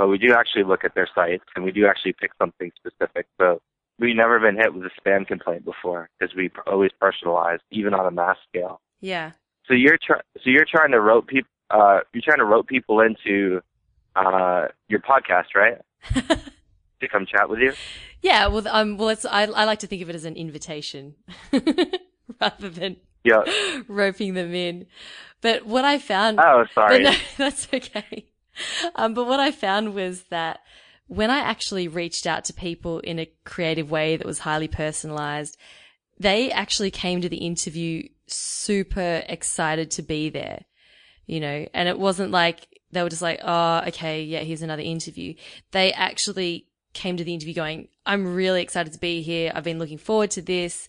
but 0.00 0.08
we 0.08 0.16
do 0.16 0.32
actually 0.32 0.64
look 0.64 0.82
at 0.82 0.94
their 0.94 1.06
sites 1.14 1.44
and 1.54 1.62
we 1.62 1.70
do 1.70 1.86
actually 1.86 2.14
pick 2.14 2.30
something 2.38 2.72
specific. 2.74 3.26
So 3.38 3.60
we've 4.00 4.16
never 4.16 4.40
been 4.40 4.56
hit 4.56 4.74
with 4.74 4.84
a 4.84 4.90
spam 5.00 5.26
complaint 5.26 5.64
before 5.64 6.08
because 6.18 6.34
we 6.34 6.50
always 6.66 6.90
personalize, 7.00 7.58
even 7.70 7.94
on 7.94 8.06
a 8.06 8.10
mass 8.10 8.36
scale. 8.48 8.80
Yeah. 9.00 9.32
So 9.66 9.74
you're 9.74 9.98
trying. 10.04 10.22
So 10.38 10.50
you're 10.50 10.66
trying 10.68 10.90
to 10.92 11.00
rope 11.00 11.28
people. 11.28 11.50
Uh, 11.70 12.00
you're 12.12 12.22
trying 12.24 12.38
to 12.38 12.44
rope 12.44 12.66
people 12.66 13.00
into 13.00 13.60
uh, 14.16 14.66
your 14.88 15.00
podcast, 15.00 15.54
right? 15.54 15.78
to 17.00 17.08
come 17.08 17.26
chat 17.26 17.48
with 17.48 17.60
you. 17.60 17.72
Yeah. 18.22 18.48
Well, 18.48 18.66
um, 18.68 18.96
well, 18.96 19.10
it's 19.10 19.24
I, 19.24 19.42
I 19.42 19.64
like 19.64 19.78
to 19.80 19.86
think 19.86 20.02
of 20.02 20.10
it 20.10 20.16
as 20.16 20.24
an 20.24 20.34
invitation 20.34 21.14
rather 22.40 22.68
than 22.68 22.96
yeah. 23.22 23.44
roping 23.88 24.34
them 24.34 24.54
in. 24.54 24.86
But 25.40 25.66
what 25.66 25.84
I 25.84 25.98
found. 25.98 26.40
Oh, 26.40 26.64
sorry. 26.74 27.02
No, 27.02 27.14
that's 27.36 27.68
okay. 27.72 28.26
Um, 28.94 29.14
but 29.14 29.26
what 29.26 29.40
I 29.40 29.52
found 29.52 29.94
was 29.94 30.24
that 30.24 30.60
when 31.10 31.28
I 31.28 31.38
actually 31.38 31.88
reached 31.88 32.24
out 32.24 32.44
to 32.44 32.52
people 32.52 33.00
in 33.00 33.18
a 33.18 33.28
creative 33.44 33.90
way 33.90 34.16
that 34.16 34.24
was 34.24 34.38
highly 34.38 34.68
personalized, 34.68 35.56
they 36.20 36.52
actually 36.52 36.92
came 36.92 37.20
to 37.20 37.28
the 37.28 37.38
interview 37.38 38.08
super 38.28 39.24
excited 39.28 39.90
to 39.90 40.02
be 40.02 40.30
there, 40.30 40.66
you 41.26 41.40
know, 41.40 41.66
and 41.74 41.88
it 41.88 41.98
wasn't 41.98 42.30
like 42.30 42.68
they 42.92 43.02
were 43.02 43.08
just 43.08 43.22
like, 43.22 43.40
oh, 43.42 43.82
okay, 43.88 44.22
yeah, 44.22 44.38
here's 44.40 44.62
another 44.62 44.82
interview. 44.82 45.34
They 45.72 45.92
actually 45.94 46.68
came 46.92 47.16
to 47.16 47.24
the 47.24 47.34
interview 47.34 47.54
going, 47.54 47.88
I'm 48.06 48.32
really 48.32 48.62
excited 48.62 48.92
to 48.92 49.00
be 49.00 49.20
here. 49.20 49.50
I've 49.52 49.64
been 49.64 49.80
looking 49.80 49.98
forward 49.98 50.30
to 50.32 50.42
this, 50.42 50.86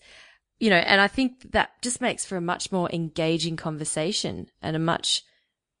you 0.60 0.70
know, 0.70 0.76
and 0.76 1.00
I 1.00 1.08
think 1.08 1.50
that 1.50 1.82
just 1.82 2.00
makes 2.00 2.24
for 2.24 2.36
a 2.36 2.40
much 2.40 2.70
more 2.70 2.88
engaging 2.92 3.56
conversation 3.56 4.46
and 4.62 4.76
a 4.76 4.78
much 4.78 5.24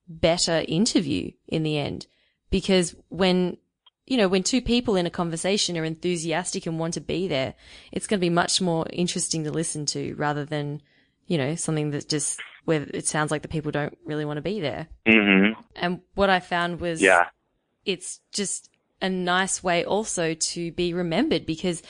better 0.08 0.64
interview 0.66 1.30
in 1.46 1.62
the 1.62 1.78
end. 1.78 2.08
Because 2.50 2.96
when, 3.08 3.58
you 4.06 4.16
know, 4.16 4.28
when 4.28 4.42
two 4.42 4.60
people 4.60 4.96
in 4.96 5.06
a 5.06 5.10
conversation 5.10 5.78
are 5.78 5.84
enthusiastic 5.84 6.66
and 6.66 6.78
want 6.78 6.94
to 6.94 7.00
be 7.00 7.28
there, 7.28 7.54
it's 7.92 8.06
going 8.06 8.18
to 8.18 8.24
be 8.24 8.30
much 8.30 8.60
more 8.60 8.86
interesting 8.92 9.44
to 9.44 9.50
listen 9.50 9.86
to 9.86 10.14
rather 10.14 10.44
than, 10.44 10.82
you 11.26 11.38
know, 11.38 11.54
something 11.54 11.90
that 11.90 12.08
just, 12.08 12.40
where 12.64 12.82
it 12.92 13.06
sounds 13.06 13.30
like 13.30 13.42
the 13.42 13.48
people 13.48 13.70
don't 13.70 13.96
really 14.04 14.24
want 14.24 14.38
to 14.38 14.42
be 14.42 14.60
there. 14.60 14.88
Mm-hmm. 15.06 15.60
And 15.76 16.00
what 16.14 16.30
I 16.30 16.40
found 16.40 16.80
was, 16.80 17.00
yeah, 17.00 17.26
it's 17.84 18.20
just 18.32 18.70
a 19.00 19.08
nice 19.08 19.62
way 19.62 19.84
also 19.84 20.34
to 20.34 20.72
be 20.72 20.94
remembered 20.94 21.46
because 21.46 21.82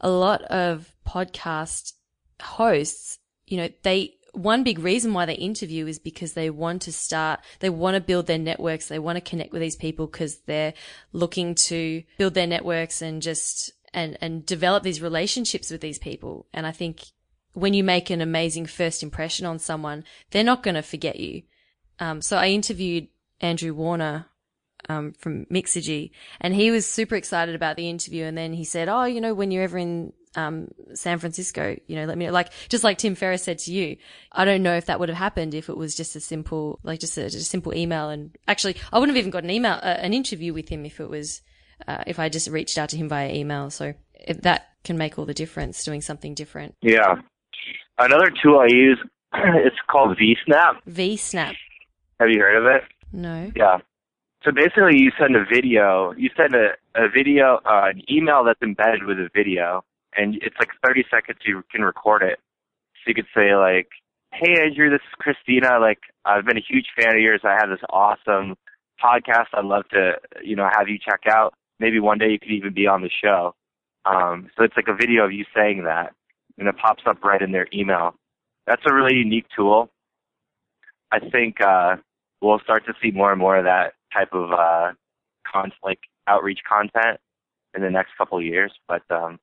a 0.00 0.10
lot 0.10 0.42
of 0.42 0.94
podcast 1.06 1.92
hosts, 2.40 3.18
you 3.46 3.56
know, 3.56 3.68
they, 3.82 4.16
one 4.32 4.62
big 4.64 4.78
reason 4.78 5.12
why 5.12 5.26
they 5.26 5.34
interview 5.34 5.86
is 5.86 5.98
because 5.98 6.34
they 6.34 6.50
want 6.50 6.82
to 6.82 6.92
start, 6.92 7.40
they 7.60 7.70
want 7.70 7.94
to 7.94 8.00
build 8.00 8.26
their 8.26 8.38
networks. 8.38 8.88
They 8.88 8.98
want 8.98 9.16
to 9.16 9.20
connect 9.20 9.52
with 9.52 9.62
these 9.62 9.76
people 9.76 10.06
because 10.06 10.38
they're 10.46 10.74
looking 11.12 11.54
to 11.56 12.02
build 12.18 12.34
their 12.34 12.46
networks 12.46 13.02
and 13.02 13.22
just, 13.22 13.72
and, 13.92 14.16
and 14.20 14.46
develop 14.46 14.82
these 14.82 15.02
relationships 15.02 15.70
with 15.70 15.80
these 15.80 15.98
people. 15.98 16.46
And 16.52 16.66
I 16.66 16.72
think 16.72 17.02
when 17.52 17.74
you 17.74 17.84
make 17.84 18.10
an 18.10 18.20
amazing 18.20 18.66
first 18.66 19.02
impression 19.02 19.46
on 19.46 19.58
someone, 19.58 20.04
they're 20.30 20.44
not 20.44 20.62
going 20.62 20.76
to 20.76 20.82
forget 20.82 21.18
you. 21.18 21.42
Um, 21.98 22.22
so 22.22 22.36
I 22.36 22.48
interviewed 22.48 23.08
Andrew 23.40 23.74
Warner 23.74 24.26
um, 24.88 25.12
from 25.12 25.46
Mixergy, 25.46 26.10
and 26.40 26.54
he 26.54 26.70
was 26.70 26.86
super 26.86 27.14
excited 27.14 27.54
about 27.54 27.76
the 27.76 27.88
interview. 27.88 28.24
And 28.24 28.36
then 28.36 28.54
he 28.54 28.64
said, 28.64 28.88
"Oh, 28.88 29.04
you 29.04 29.20
know, 29.20 29.34
when 29.34 29.50
you're 29.50 29.64
ever 29.64 29.78
in 29.78 30.12
um, 30.34 30.68
San 30.94 31.18
Francisco, 31.18 31.76
you 31.86 31.96
know, 31.96 32.04
let 32.04 32.18
me 32.18 32.26
know." 32.26 32.32
Like 32.32 32.52
just 32.68 32.84
like 32.84 32.98
Tim 32.98 33.14
Ferriss 33.14 33.42
said 33.42 33.58
to 33.60 33.72
you, 33.72 33.96
I 34.32 34.44
don't 34.44 34.62
know 34.62 34.74
if 34.74 34.86
that 34.86 35.00
would 35.00 35.08
have 35.08 35.18
happened 35.18 35.54
if 35.54 35.68
it 35.68 35.76
was 35.76 35.94
just 35.94 36.16
a 36.16 36.20
simple, 36.20 36.78
like 36.82 37.00
just 37.00 37.16
a, 37.18 37.24
just 37.24 37.36
a 37.36 37.50
simple 37.50 37.74
email. 37.74 38.08
And 38.10 38.36
actually, 38.48 38.76
I 38.92 38.98
wouldn't 38.98 39.16
have 39.16 39.20
even 39.20 39.30
got 39.30 39.44
an 39.44 39.50
email, 39.50 39.74
uh, 39.82 39.96
an 39.98 40.14
interview 40.14 40.52
with 40.52 40.68
him 40.68 40.84
if 40.84 41.00
it 41.00 41.08
was 41.08 41.42
uh, 41.86 42.04
if 42.06 42.18
I 42.18 42.28
just 42.28 42.48
reached 42.48 42.78
out 42.78 42.90
to 42.90 42.96
him 42.96 43.08
via 43.08 43.32
email. 43.32 43.70
So 43.70 43.94
if 44.14 44.42
that 44.42 44.68
can 44.84 44.96
make 44.96 45.18
all 45.18 45.26
the 45.26 45.34
difference, 45.34 45.84
doing 45.84 46.00
something 46.00 46.34
different. 46.34 46.74
Yeah. 46.82 47.16
Another 47.98 48.32
tool 48.42 48.60
I 48.60 48.68
use, 48.68 48.98
it's 49.34 49.76
called 49.90 50.16
VSnap. 50.16 50.78
VSnap. 50.88 51.54
Have 52.18 52.28
you 52.28 52.40
heard 52.40 52.56
of 52.56 52.64
it? 52.66 52.82
No. 53.12 53.50
Yeah. 53.56 53.78
So 54.44 54.52
basically, 54.52 54.98
you 54.98 55.10
send 55.18 55.36
a 55.36 55.44
video. 55.44 56.14
You 56.16 56.30
send 56.36 56.54
a, 56.54 56.70
a 56.94 57.08
video, 57.08 57.60
uh, 57.66 57.90
an 57.94 58.02
email 58.10 58.42
that's 58.44 58.60
embedded 58.62 59.04
with 59.04 59.18
a 59.18 59.28
video, 59.34 59.84
and 60.16 60.36
it's 60.36 60.56
like 60.58 60.70
30 60.84 61.04
seconds. 61.10 61.38
You 61.44 61.62
can 61.70 61.82
record 61.82 62.22
it. 62.22 62.38
So 62.96 63.08
you 63.08 63.14
could 63.14 63.28
say 63.34 63.54
like, 63.54 63.88
"Hey 64.32 64.60
Andrew, 64.62 64.90
this 64.90 65.00
is 65.00 65.14
Christina. 65.18 65.78
Like, 65.80 66.00
I've 66.24 66.44
been 66.44 66.58
a 66.58 66.66
huge 66.68 66.86
fan 66.96 67.14
of 67.14 67.20
yours. 67.20 67.40
I 67.44 67.56
have 67.58 67.70
this 67.70 67.84
awesome 67.90 68.56
podcast. 69.02 69.46
I'd 69.54 69.64
love 69.64 69.88
to, 69.90 70.12
you 70.42 70.56
know, 70.56 70.68
have 70.70 70.88
you 70.88 70.98
check 70.98 71.22
out. 71.30 71.54
Maybe 71.78 71.98
one 71.98 72.18
day 72.18 72.28
you 72.30 72.38
could 72.38 72.50
even 72.50 72.74
be 72.74 72.86
on 72.86 73.02
the 73.02 73.10
show." 73.10 73.54
Um, 74.04 74.50
so 74.56 74.64
it's 74.64 74.76
like 74.76 74.88
a 74.88 74.94
video 74.94 75.24
of 75.24 75.32
you 75.32 75.44
saying 75.54 75.84
that, 75.84 76.14
and 76.58 76.68
it 76.68 76.76
pops 76.76 77.02
up 77.06 77.22
right 77.22 77.40
in 77.40 77.52
their 77.52 77.66
email. 77.72 78.14
That's 78.66 78.82
a 78.86 78.94
really 78.94 79.16
unique 79.16 79.46
tool. 79.54 79.90
I 81.12 81.18
think 81.18 81.60
uh, 81.60 81.96
we'll 82.40 82.60
start 82.60 82.86
to 82.86 82.94
see 83.02 83.10
more 83.10 83.32
and 83.32 83.40
more 83.40 83.56
of 83.56 83.64
that 83.64 83.94
type 84.12 84.32
of 84.32 84.52
uh, 84.52 84.92
con- 85.50 85.72
like 85.82 86.00
outreach 86.26 86.60
content 86.68 87.18
in 87.74 87.82
the 87.82 87.90
next 87.90 88.10
couple 88.16 88.38
of 88.38 88.44
years. 88.44 88.72
But 88.88 89.02
um, 89.10 89.38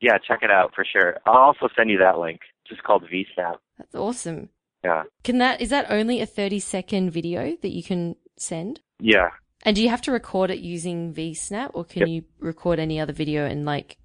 yeah, 0.00 0.18
check 0.18 0.40
it 0.42 0.50
out 0.50 0.72
for 0.74 0.84
sure. 0.84 1.16
I'll 1.26 1.34
also 1.34 1.68
send 1.76 1.90
you 1.90 1.98
that 1.98 2.18
link. 2.18 2.40
It's 2.62 2.70
just 2.70 2.82
called 2.82 3.04
VSnap. 3.04 3.56
That's 3.78 3.94
awesome. 3.94 4.48
Yeah. 4.84 5.04
Can 5.22 5.38
that 5.38 5.60
is 5.60 5.70
that 5.70 5.86
only 5.90 6.20
a 6.20 6.26
30 6.26 6.58
second 6.60 7.10
video 7.10 7.56
that 7.62 7.70
you 7.72 7.82
can 7.82 8.16
send? 8.36 8.80
Yeah. 9.00 9.30
And 9.62 9.74
do 9.74 9.82
you 9.82 9.88
have 9.88 10.02
to 10.02 10.12
record 10.12 10.50
it 10.50 10.58
using 10.58 11.14
VSnap 11.14 11.70
or 11.72 11.84
can 11.84 12.00
Yep. 12.00 12.08
you 12.08 12.24
record 12.38 12.78
any 12.78 13.00
other 13.00 13.14
video 13.14 13.46
and 13.46 13.64
like 13.64 13.96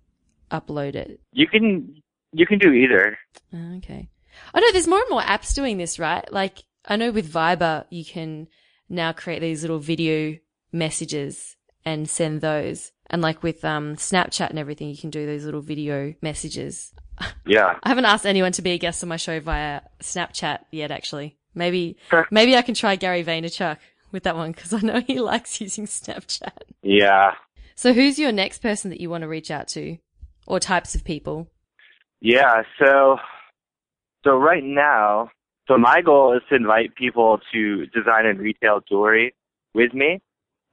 upload 0.52 0.96
it? 0.96 1.20
You 1.34 1.48
can 1.48 2.02
you 2.32 2.46
can 2.46 2.60
do 2.60 2.72
either. 2.72 3.18
Oh, 3.54 3.76
Okay. 3.78 4.10
I 4.54 4.60
know 4.60 4.72
there's 4.72 4.88
more 4.88 5.00
and 5.02 5.10
more 5.10 5.22
apps 5.22 5.54
doing 5.56 5.78
this, 5.78 6.00
right? 6.00 6.32
Like 6.32 6.60
I 6.86 6.96
know 6.96 7.12
with 7.12 7.32
Viber 7.34 7.86
you 7.90 8.06
can 8.06 8.48
now 8.88 9.12
create 9.12 9.40
these 9.42 9.62
little 9.64 9.80
video 9.80 10.38
messages 10.72 11.58
and 11.86 12.10
send 12.10 12.42
those. 12.42 12.92
And 13.10 13.22
like 13.22 13.44
with 13.44 13.64
um 13.66 13.96
Snapchat 13.96 14.50
and 14.50 14.60
everything, 14.60 14.90
you 14.90 14.98
can 14.98 15.10
do 15.10 15.26
those 15.26 15.46
little 15.46 15.62
video 15.62 16.14
messages. 16.22 16.94
Yeah. 17.46 17.78
I 17.84 17.90
haven't 17.90 18.06
asked 18.06 18.26
anyone 18.26 18.52
to 18.54 18.62
be 18.62 18.72
a 18.72 18.78
guest 18.78 19.04
on 19.04 19.10
my 19.10 19.18
show 19.18 19.40
via 19.40 19.82
Snapchat 20.02 20.60
yet, 20.72 20.92
actually. 20.92 21.38
Maybe, 21.56 21.98
maybe 22.30 22.56
I 22.56 22.62
can 22.62 22.76
try 22.76 22.96
Gary 22.96 23.24
Vaynerchuk 23.24 23.78
with 24.12 24.24
that 24.24 24.36
one 24.36 24.52
because 24.52 24.74
I 24.74 24.80
know 24.80 25.02
he 25.02 25.20
likes 25.20 25.60
using 25.60 25.86
Snapchat. 25.86 26.62
Yeah. 26.82 27.34
So 27.76 27.94
who's 27.94 28.20
your 28.20 28.32
next 28.32 28.62
person 28.62 28.92
that 28.92 29.02
you 29.02 29.10
want 29.10 29.24
to 29.24 29.28
reach 29.28 29.50
out 29.52 29.68
to 29.70 29.98
or 30.46 30.60
types 30.60 30.96
of 30.96 31.04
people? 31.04 31.50
Yeah, 32.22 32.64
so 32.78 33.18
so 34.24 34.36
right 34.36 34.64
now, 34.64 35.32
so 35.68 35.78
my 35.78 36.02
goal 36.02 36.36
is 36.36 36.42
to 36.50 36.56
invite 36.56 36.96
people 36.96 37.40
to 37.54 37.86
design 37.88 38.26
and 38.26 38.40
retail 38.40 38.82
jewelry 38.88 39.34
with 39.74 39.94
me. 39.94 40.20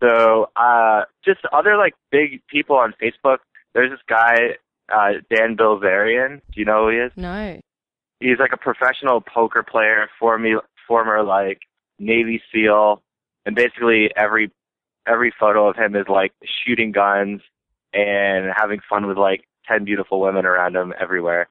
So 0.03 0.51
uh 0.57 1.03
just 1.25 1.41
other 1.53 1.77
like 1.77 1.95
big 2.11 2.43
people 2.49 2.77
on 2.77 2.95
Facebook. 3.01 3.39
There's 3.75 3.91
this 3.91 4.01
guy, 4.09 4.57
uh 4.93 5.21
Dan 5.35 5.57
Bilzerian. 5.57 6.41
Do 6.53 6.61
you 6.61 6.65
know 6.65 6.85
who 6.85 6.91
he 6.91 6.97
is? 6.99 7.13
No. 7.17 7.61
He's 8.21 8.39
like 8.39 8.53
a 8.53 8.57
professional 8.57 9.21
poker 9.21 9.63
player, 9.63 10.09
former 10.19 10.63
former 10.87 11.23
like 11.23 11.61
Navy 11.99 12.43
SEAL, 12.53 13.03
and 13.45 13.55
basically 13.55 14.11
every 14.17 14.51
every 15.07 15.33
photo 15.39 15.69
of 15.69 15.77
him 15.77 15.95
is 15.95 16.07
like 16.09 16.33
shooting 16.65 16.93
guns 16.93 17.41
and 17.93 18.53
having 18.57 18.81
fun 18.89 19.07
with 19.07 19.17
like 19.17 19.45
ten 19.67 19.85
beautiful 19.85 20.21
women 20.21 20.47
around 20.47 20.77
him 20.77 20.93
everywhere. 21.01 21.49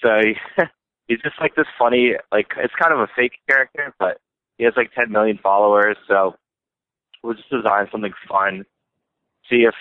So 0.00 0.20
he, 0.22 0.34
he's 1.08 1.20
just 1.20 1.40
like 1.40 1.54
this 1.54 1.66
funny, 1.78 2.12
like 2.32 2.48
it's 2.56 2.74
kind 2.80 2.92
of 2.92 3.00
a 3.00 3.08
fake 3.16 3.38
character, 3.48 3.94
but 3.98 4.18
he 4.58 4.64
has 4.64 4.74
like 4.76 4.92
ten 4.92 5.10
million 5.10 5.38
followers. 5.42 5.96
So 6.08 6.34
we'll 7.24 7.34
just 7.34 7.50
design 7.50 7.88
something 7.90 8.12
fun, 8.28 8.64
see 9.50 9.64
if 9.64 9.74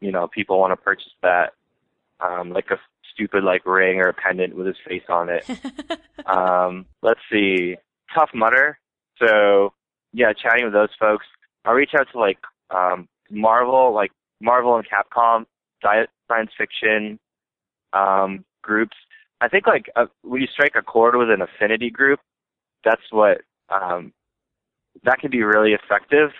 you 0.00 0.12
know 0.12 0.28
people 0.28 0.58
want 0.58 0.72
to 0.72 0.76
purchase 0.76 1.12
that, 1.22 1.54
um, 2.20 2.50
like 2.50 2.70
a 2.70 2.78
stupid 3.12 3.42
like 3.42 3.66
ring 3.66 3.98
or 3.98 4.08
a 4.08 4.14
pendant 4.14 4.56
with 4.56 4.66
his 4.66 4.76
face 4.86 5.02
on 5.08 5.28
it 5.28 5.44
um, 6.26 6.86
let's 7.02 7.20
see, 7.30 7.76
Tough 8.14 8.30
Mudder. 8.34 8.78
So 9.18 9.72
yeah, 10.12 10.32
chatting 10.32 10.64
with 10.64 10.72
those 10.72 10.94
folks. 10.98 11.26
I'll 11.64 11.74
reach 11.74 11.92
out 11.98 12.06
to 12.12 12.18
like 12.18 12.38
um, 12.70 13.08
Marvel, 13.30 13.92
like 13.94 14.12
Marvel 14.40 14.76
and 14.76 14.86
Capcom, 14.86 15.46
science 15.82 16.50
fiction 16.56 17.18
um, 17.92 18.44
groups. 18.62 18.96
I 19.40 19.48
think 19.48 19.66
like 19.66 19.90
uh, 19.96 20.06
when 20.22 20.40
you 20.40 20.48
strike 20.52 20.74
a 20.76 20.82
chord 20.82 21.16
with 21.16 21.30
an 21.30 21.42
affinity 21.42 21.90
group, 21.90 22.20
that's 22.84 23.02
what 23.10 23.42
um, 23.68 24.12
that 25.04 25.18
can 25.20 25.30
be 25.30 25.42
really 25.42 25.72
effective. 25.72 26.30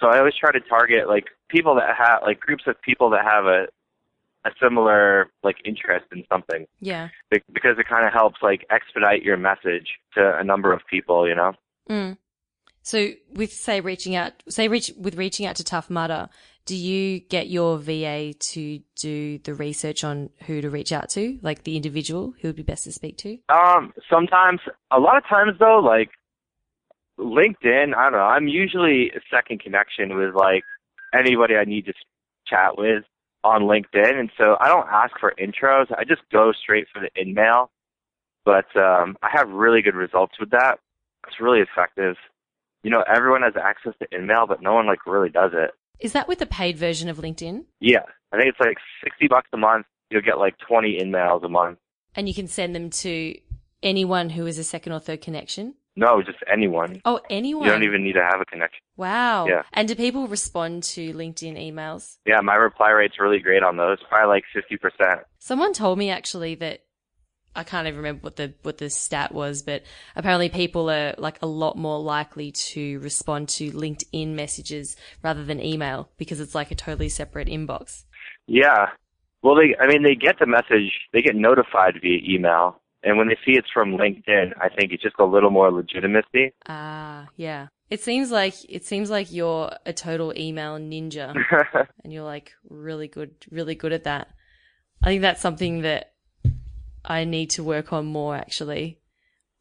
So 0.00 0.08
I 0.08 0.18
always 0.18 0.34
try 0.34 0.50
to 0.52 0.60
target 0.60 1.08
like 1.08 1.26
people 1.48 1.74
that 1.76 1.94
have 1.96 2.22
like 2.22 2.40
groups 2.40 2.64
of 2.66 2.80
people 2.82 3.10
that 3.10 3.24
have 3.24 3.44
a 3.44 3.66
a 4.44 4.50
similar 4.62 5.30
like 5.42 5.56
interest 5.66 6.06
in 6.12 6.24
something 6.32 6.66
yeah. 6.80 7.08
be- 7.30 7.42
because 7.52 7.78
it 7.78 7.86
kind 7.86 8.06
of 8.06 8.12
helps 8.12 8.38
like 8.42 8.66
expedite 8.70 9.22
your 9.22 9.36
message 9.36 9.86
to 10.14 10.38
a 10.38 10.42
number 10.42 10.72
of 10.72 10.80
people, 10.88 11.28
you 11.28 11.34
know. 11.34 11.52
Mm. 11.90 12.16
So 12.82 13.10
with 13.34 13.52
say 13.52 13.80
reaching 13.80 14.16
out, 14.16 14.32
say 14.48 14.68
reach 14.68 14.90
with 14.98 15.16
reaching 15.16 15.44
out 15.44 15.56
to 15.56 15.64
Tough 15.64 15.90
Mudder, 15.90 16.30
do 16.64 16.74
you 16.74 17.20
get 17.20 17.48
your 17.48 17.78
VA 17.78 18.32
to 18.32 18.80
do 18.96 19.38
the 19.38 19.54
research 19.54 20.04
on 20.04 20.30
who 20.46 20.60
to 20.60 20.70
reach 20.70 20.92
out 20.92 21.10
to, 21.10 21.38
like 21.42 21.64
the 21.64 21.76
individual 21.76 22.32
who 22.40 22.48
would 22.48 22.56
be 22.56 22.62
best 22.62 22.84
to 22.84 22.92
speak 22.92 23.18
to? 23.18 23.38
Um, 23.48 23.92
sometimes, 24.08 24.60
a 24.90 24.98
lot 24.98 25.16
of 25.16 25.26
times 25.28 25.52
though, 25.58 25.80
like 25.80 26.10
LinkedIn, 27.20 27.94
I 27.94 28.04
don't 28.04 28.12
know. 28.12 28.18
I'm 28.18 28.48
usually 28.48 29.10
a 29.10 29.20
second 29.30 29.60
connection 29.60 30.16
with 30.16 30.34
like 30.34 30.64
anybody 31.14 31.54
I 31.56 31.64
need 31.64 31.86
to 31.86 31.92
chat 32.46 32.78
with 32.78 33.04
on 33.44 33.62
LinkedIn, 33.62 34.18
and 34.18 34.30
so 34.36 34.56
I 34.60 34.68
don't 34.68 34.88
ask 34.88 35.18
for 35.18 35.34
intros. 35.38 35.86
I 35.96 36.04
just 36.04 36.22
go 36.32 36.52
straight 36.52 36.86
for 36.92 37.00
the 37.00 37.10
in-mail. 37.20 37.70
But 38.44 38.74
um, 38.74 39.16
I 39.22 39.28
have 39.32 39.50
really 39.50 39.82
good 39.82 39.94
results 39.94 40.34
with 40.40 40.50
that. 40.50 40.78
It's 41.28 41.40
really 41.40 41.60
effective. 41.60 42.16
You 42.82 42.90
know, 42.90 43.04
everyone 43.06 43.42
has 43.42 43.52
access 43.62 43.92
to 44.00 44.06
in-mail, 44.16 44.46
but 44.48 44.62
no 44.62 44.72
one 44.74 44.86
like 44.86 45.06
really 45.06 45.28
does 45.28 45.52
it. 45.54 45.72
Is 46.00 46.14
that 46.14 46.26
with 46.26 46.38
the 46.38 46.46
paid 46.46 46.78
version 46.78 47.10
of 47.10 47.18
LinkedIn? 47.18 47.64
Yeah, 47.80 48.04
I 48.32 48.38
think 48.38 48.48
it's 48.48 48.60
like 48.60 48.78
sixty 49.04 49.28
bucks 49.28 49.48
a 49.52 49.58
month. 49.58 49.84
You'll 50.08 50.22
get 50.22 50.38
like 50.38 50.56
twenty 50.58 50.98
in-mails 50.98 51.42
a 51.44 51.48
month. 51.48 51.78
And 52.16 52.28
you 52.28 52.34
can 52.34 52.48
send 52.48 52.74
them 52.74 52.88
to 52.90 53.36
anyone 53.82 54.30
who 54.30 54.46
is 54.46 54.58
a 54.58 54.64
second 54.64 54.92
or 54.92 55.00
third 55.00 55.20
connection? 55.20 55.74
No, 56.00 56.22
just 56.22 56.38
anyone. 56.50 57.02
Oh, 57.04 57.20
anyone. 57.28 57.66
You 57.66 57.70
don't 57.72 57.82
even 57.82 58.02
need 58.02 58.14
to 58.14 58.22
have 58.22 58.40
a 58.40 58.46
connection. 58.46 58.80
Wow. 58.96 59.46
Yeah. 59.46 59.64
And 59.74 59.86
do 59.86 59.94
people 59.94 60.28
respond 60.28 60.82
to 60.84 61.12
LinkedIn 61.12 61.58
emails? 61.58 62.16
Yeah, 62.24 62.40
my 62.40 62.54
reply 62.54 62.88
rate's 62.88 63.20
really 63.20 63.38
great 63.38 63.62
on 63.62 63.76
those. 63.76 63.98
Probably 64.08 64.28
like 64.28 64.44
fifty 64.54 64.78
percent. 64.78 65.26
Someone 65.40 65.74
told 65.74 65.98
me 65.98 66.08
actually 66.08 66.54
that 66.54 66.84
I 67.54 67.64
can't 67.64 67.86
even 67.86 67.98
remember 67.98 68.22
what 68.22 68.36
the 68.36 68.54
what 68.62 68.78
the 68.78 68.88
stat 68.88 69.34
was, 69.34 69.60
but 69.60 69.82
apparently 70.16 70.48
people 70.48 70.88
are 70.88 71.14
like 71.18 71.36
a 71.42 71.46
lot 71.46 71.76
more 71.76 72.00
likely 72.00 72.50
to 72.50 72.98
respond 73.00 73.50
to 73.50 73.70
LinkedIn 73.70 74.28
messages 74.28 74.96
rather 75.22 75.44
than 75.44 75.60
email 75.62 76.08
because 76.16 76.40
it's 76.40 76.54
like 76.54 76.70
a 76.70 76.74
totally 76.74 77.10
separate 77.10 77.48
inbox. 77.48 78.04
Yeah. 78.46 78.86
Well, 79.42 79.54
they. 79.54 79.76
I 79.78 79.86
mean, 79.86 80.02
they 80.02 80.14
get 80.14 80.38
the 80.38 80.46
message. 80.46 80.92
They 81.12 81.20
get 81.20 81.36
notified 81.36 81.98
via 82.00 82.20
email, 82.26 82.80
and 83.02 83.16
when 83.16 83.28
they 83.28 83.38
see 83.44 83.52
it's 83.52 83.70
from 83.72 83.96
LinkedIn, 83.96 84.52
I 84.60 84.68
think 84.68 84.92
it's 84.92 85.02
just 85.02 85.16
a 85.18 85.24
little 85.24 85.50
more 85.50 85.70
legitimacy. 85.70 86.52
Ah, 86.68 87.28
yeah. 87.36 87.68
It 87.88 88.00
seems 88.00 88.30
like 88.30 88.54
it 88.68 88.84
seems 88.84 89.10
like 89.10 89.32
you're 89.32 89.72
a 89.86 89.92
total 89.92 90.32
email 90.36 90.78
ninja, 90.78 91.34
and 92.04 92.12
you're 92.12 92.24
like 92.24 92.52
really 92.68 93.08
good, 93.08 93.34
really 93.50 93.74
good 93.74 93.92
at 93.92 94.04
that. 94.04 94.28
I 95.02 95.06
think 95.06 95.22
that's 95.22 95.40
something 95.40 95.80
that 95.80 96.12
I 97.04 97.24
need 97.24 97.50
to 97.50 97.64
work 97.64 97.92
on 97.92 98.06
more 98.06 98.36
actually, 98.36 99.00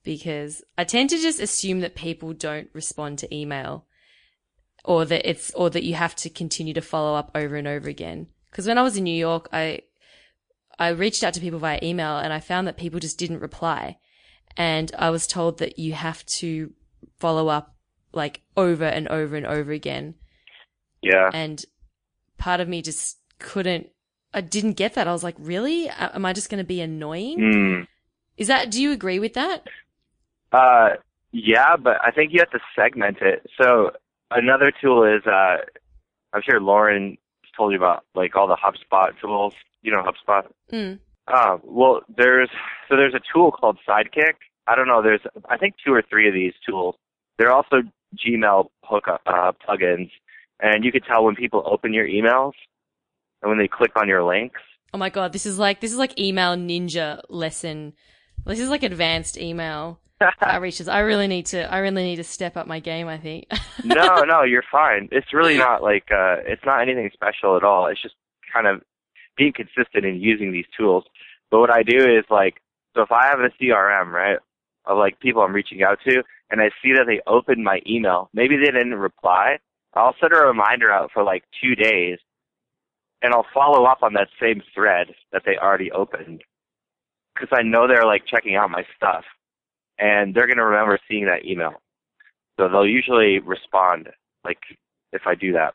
because 0.03 0.63
I 0.77 0.83
tend 0.83 1.09
to 1.11 1.17
just 1.17 1.39
assume 1.39 1.79
that 1.79 1.95
people 1.95 2.33
don't 2.33 2.69
respond 2.73 3.19
to 3.19 3.35
email, 3.35 3.85
or 4.85 5.05
that 5.05 5.27
it's 5.27 5.51
or 5.55 5.71
that 5.71 5.83
you 5.83 5.95
have 5.95 6.15
to 6.17 6.29
continue 6.29 6.73
to 6.75 6.81
follow 6.81 7.15
up 7.15 7.31
over 7.33 7.55
and 7.55 7.67
over 7.67 7.89
again. 7.89 8.27
Because 8.51 8.67
when 8.67 8.77
I 8.77 8.83
was 8.83 8.97
in 8.97 9.05
New 9.05 9.11
York, 9.11 9.49
I 9.51 9.81
I 10.79 10.89
reached 10.89 11.23
out 11.23 11.33
to 11.35 11.41
people 11.41 11.59
via 11.59 11.79
email, 11.83 12.17
and 12.17 12.33
I 12.33 12.39
found 12.39 12.65
that 12.65 12.77
people 12.77 12.99
just 12.99 13.19
didn't 13.19 13.41
reply, 13.41 13.97
and 14.57 14.91
I 14.97 15.09
was 15.11 15.27
told 15.27 15.59
that 15.59 15.77
you 15.77 15.93
have 15.93 16.25
to 16.25 16.73
follow 17.19 17.49
up 17.49 17.75
like 18.13 18.41
over 18.57 18.85
and 18.85 19.07
over 19.09 19.35
and 19.35 19.45
over 19.45 19.71
again. 19.71 20.15
Yeah. 21.01 21.29
And 21.33 21.63
part 22.37 22.59
of 22.59 22.67
me 22.67 22.81
just 22.81 23.19
couldn't, 23.37 23.89
I 24.33 24.41
didn't 24.41 24.73
get 24.73 24.95
that. 24.95 25.07
I 25.07 25.11
was 25.11 25.23
like, 25.23 25.35
really? 25.37 25.89
Am 25.89 26.25
I 26.25 26.33
just 26.33 26.49
going 26.49 26.59
to 26.59 26.67
be 26.67 26.81
annoying? 26.81 27.39
Mm. 27.39 27.87
Is 28.37 28.47
that, 28.47 28.71
do 28.71 28.81
you 28.81 28.91
agree 28.91 29.19
with 29.19 29.33
that? 29.33 29.67
Uh, 30.51 30.91
yeah, 31.31 31.75
but 31.77 31.97
I 32.03 32.11
think 32.11 32.33
you 32.33 32.39
have 32.39 32.49
to 32.51 32.59
segment 32.75 33.17
it. 33.21 33.45
So 33.61 33.91
another 34.31 34.71
tool 34.81 35.03
is, 35.03 35.25
uh, 35.27 35.57
I'm 36.33 36.41
sure 36.43 36.59
Lauren 36.59 37.17
told 37.55 37.71
you 37.73 37.77
about 37.77 38.05
like 38.15 38.35
all 38.35 38.47
the 38.47 38.57
HubSpot 38.57 39.11
tools. 39.19 39.53
You 39.81 39.91
know 39.91 40.03
HubSpot? 40.03 40.43
Mm. 40.71 40.99
Uh, 41.27 41.57
well, 41.63 42.01
there's, 42.17 42.49
so 42.89 42.95
there's 42.95 43.13
a 43.13 43.21
tool 43.33 43.51
called 43.51 43.77
Sidekick. 43.87 44.33
I 44.67 44.75
don't 44.75 44.87
know. 44.87 45.01
There's, 45.01 45.21
I 45.47 45.57
think 45.57 45.75
two 45.85 45.93
or 45.93 46.03
three 46.09 46.27
of 46.27 46.33
these 46.33 46.53
tools. 46.67 46.95
They're 47.37 47.51
also 47.51 47.77
Gmail 48.17 48.69
hookup 48.83 49.21
uh, 49.25 49.51
plugins, 49.67 50.09
and 50.59 50.83
you 50.83 50.91
can 50.91 51.01
tell 51.01 51.23
when 51.23 51.35
people 51.35 51.63
open 51.65 51.93
your 51.93 52.07
emails 52.07 52.53
and 53.41 53.49
when 53.49 53.57
they 53.57 53.67
click 53.67 53.91
on 53.95 54.07
your 54.07 54.23
links. 54.23 54.61
Oh 54.93 54.97
my 54.97 55.09
god, 55.09 55.33
this 55.33 55.45
is 55.45 55.59
like 55.59 55.81
this 55.81 55.91
is 55.91 55.97
like 55.97 56.19
email 56.19 56.55
ninja 56.55 57.21
lesson. 57.29 57.93
This 58.45 58.59
is 58.59 58.69
like 58.69 58.83
advanced 58.83 59.37
email 59.37 59.99
outreaches. 60.41 60.91
I 60.91 60.99
really 60.99 61.27
need 61.27 61.45
to. 61.47 61.71
I 61.71 61.77
really 61.79 62.03
need 62.03 62.15
to 62.17 62.23
step 62.23 62.57
up 62.57 62.65
my 62.67 62.79
game. 62.79 63.07
I 63.07 63.17
think. 63.17 63.45
no, 63.83 64.23
no, 64.23 64.43
you're 64.43 64.63
fine. 64.71 65.07
It's 65.11 65.33
really 65.33 65.57
not 65.57 65.83
like 65.83 66.05
uh, 66.11 66.37
it's 66.45 66.65
not 66.65 66.81
anything 66.81 67.09
special 67.13 67.55
at 67.55 67.63
all. 67.63 67.87
It's 67.87 68.01
just 68.01 68.15
kind 68.51 68.67
of 68.67 68.81
being 69.39 69.53
consistent 69.53 70.05
in 70.05 70.21
using 70.21 70.51
these 70.51 70.65
tools. 70.77 71.05
But 71.49 71.59
what 71.61 71.73
I 71.73 71.81
do 71.81 71.97
is 71.97 72.25
like, 72.29 72.61
so 72.95 73.01
if 73.01 73.11
I 73.11 73.27
have 73.27 73.39
a 73.39 73.49
CRM, 73.59 74.11
right, 74.11 74.37
of 74.85 74.97
like 74.97 75.19
people 75.19 75.41
I'm 75.41 75.53
reaching 75.53 75.81
out 75.81 75.99
to, 76.07 76.23
and 76.51 76.61
I 76.61 76.69
see 76.83 76.93
that 76.93 77.05
they 77.07 77.21
opened 77.25 77.63
my 77.63 77.79
email, 77.87 78.29
maybe 78.33 78.57
they 78.57 78.65
didn't 78.71 78.95
reply, 78.95 79.59
I'll 79.93 80.15
set 80.21 80.33
a 80.33 80.35
reminder 80.35 80.91
out 80.91 81.11
for 81.13 81.23
like 81.23 81.43
two 81.61 81.75
days 81.75 82.19
and 83.21 83.33
I'll 83.33 83.45
follow 83.53 83.85
up 83.85 84.03
on 84.03 84.13
that 84.13 84.29
same 84.41 84.61
thread 84.73 85.07
that 85.31 85.43
they 85.45 85.57
already 85.57 85.91
opened. 85.91 86.43
Cause 87.37 87.49
I 87.51 87.61
know 87.63 87.87
they're 87.87 88.05
like 88.05 88.25
checking 88.25 88.55
out 88.55 88.69
my 88.69 88.83
stuff 88.95 89.23
and 89.97 90.33
they're 90.35 90.47
to 90.57 90.65
remember 90.65 90.99
seeing 91.07 91.25
that 91.25 91.45
email. 91.45 91.81
So 92.59 92.67
they'll 92.67 92.85
usually 92.85 93.39
respond 93.39 94.09
like 94.43 94.59
if 95.13 95.21
I 95.25 95.35
do 95.35 95.53
that. 95.53 95.73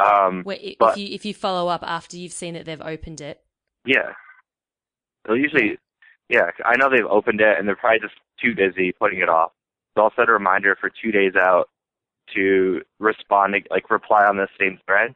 Um, 0.00 0.42
Wait, 0.44 0.60
if 0.62 0.78
but- 0.78 0.96
you 0.96 1.14
if 1.14 1.24
you 1.24 1.34
follow 1.34 1.68
up 1.68 1.82
after 1.84 2.16
you've 2.16 2.32
seen 2.32 2.54
that 2.54 2.64
they've 2.64 2.80
opened 2.80 3.20
it. 3.20 3.40
yeah. 3.84 4.12
They'll 5.26 5.36
usually, 5.36 5.78
yeah, 6.30 6.50
I 6.64 6.76
know 6.78 6.88
they've 6.88 7.04
opened 7.04 7.42
it 7.42 7.58
and 7.58 7.68
they're 7.68 7.76
probably 7.76 8.00
just 8.00 8.14
too 8.42 8.54
busy 8.54 8.90
putting 8.92 9.18
it 9.20 9.28
off. 9.28 9.52
So 9.94 10.04
I'll 10.04 10.12
set 10.16 10.30
a 10.30 10.32
reminder 10.32 10.74
for 10.80 10.88
two 10.90 11.12
days 11.12 11.34
out 11.38 11.68
to 12.34 12.80
respond, 12.98 13.54
like 13.70 13.90
reply 13.90 14.24
on 14.24 14.38
the 14.38 14.48
same 14.58 14.78
thread. 14.86 15.14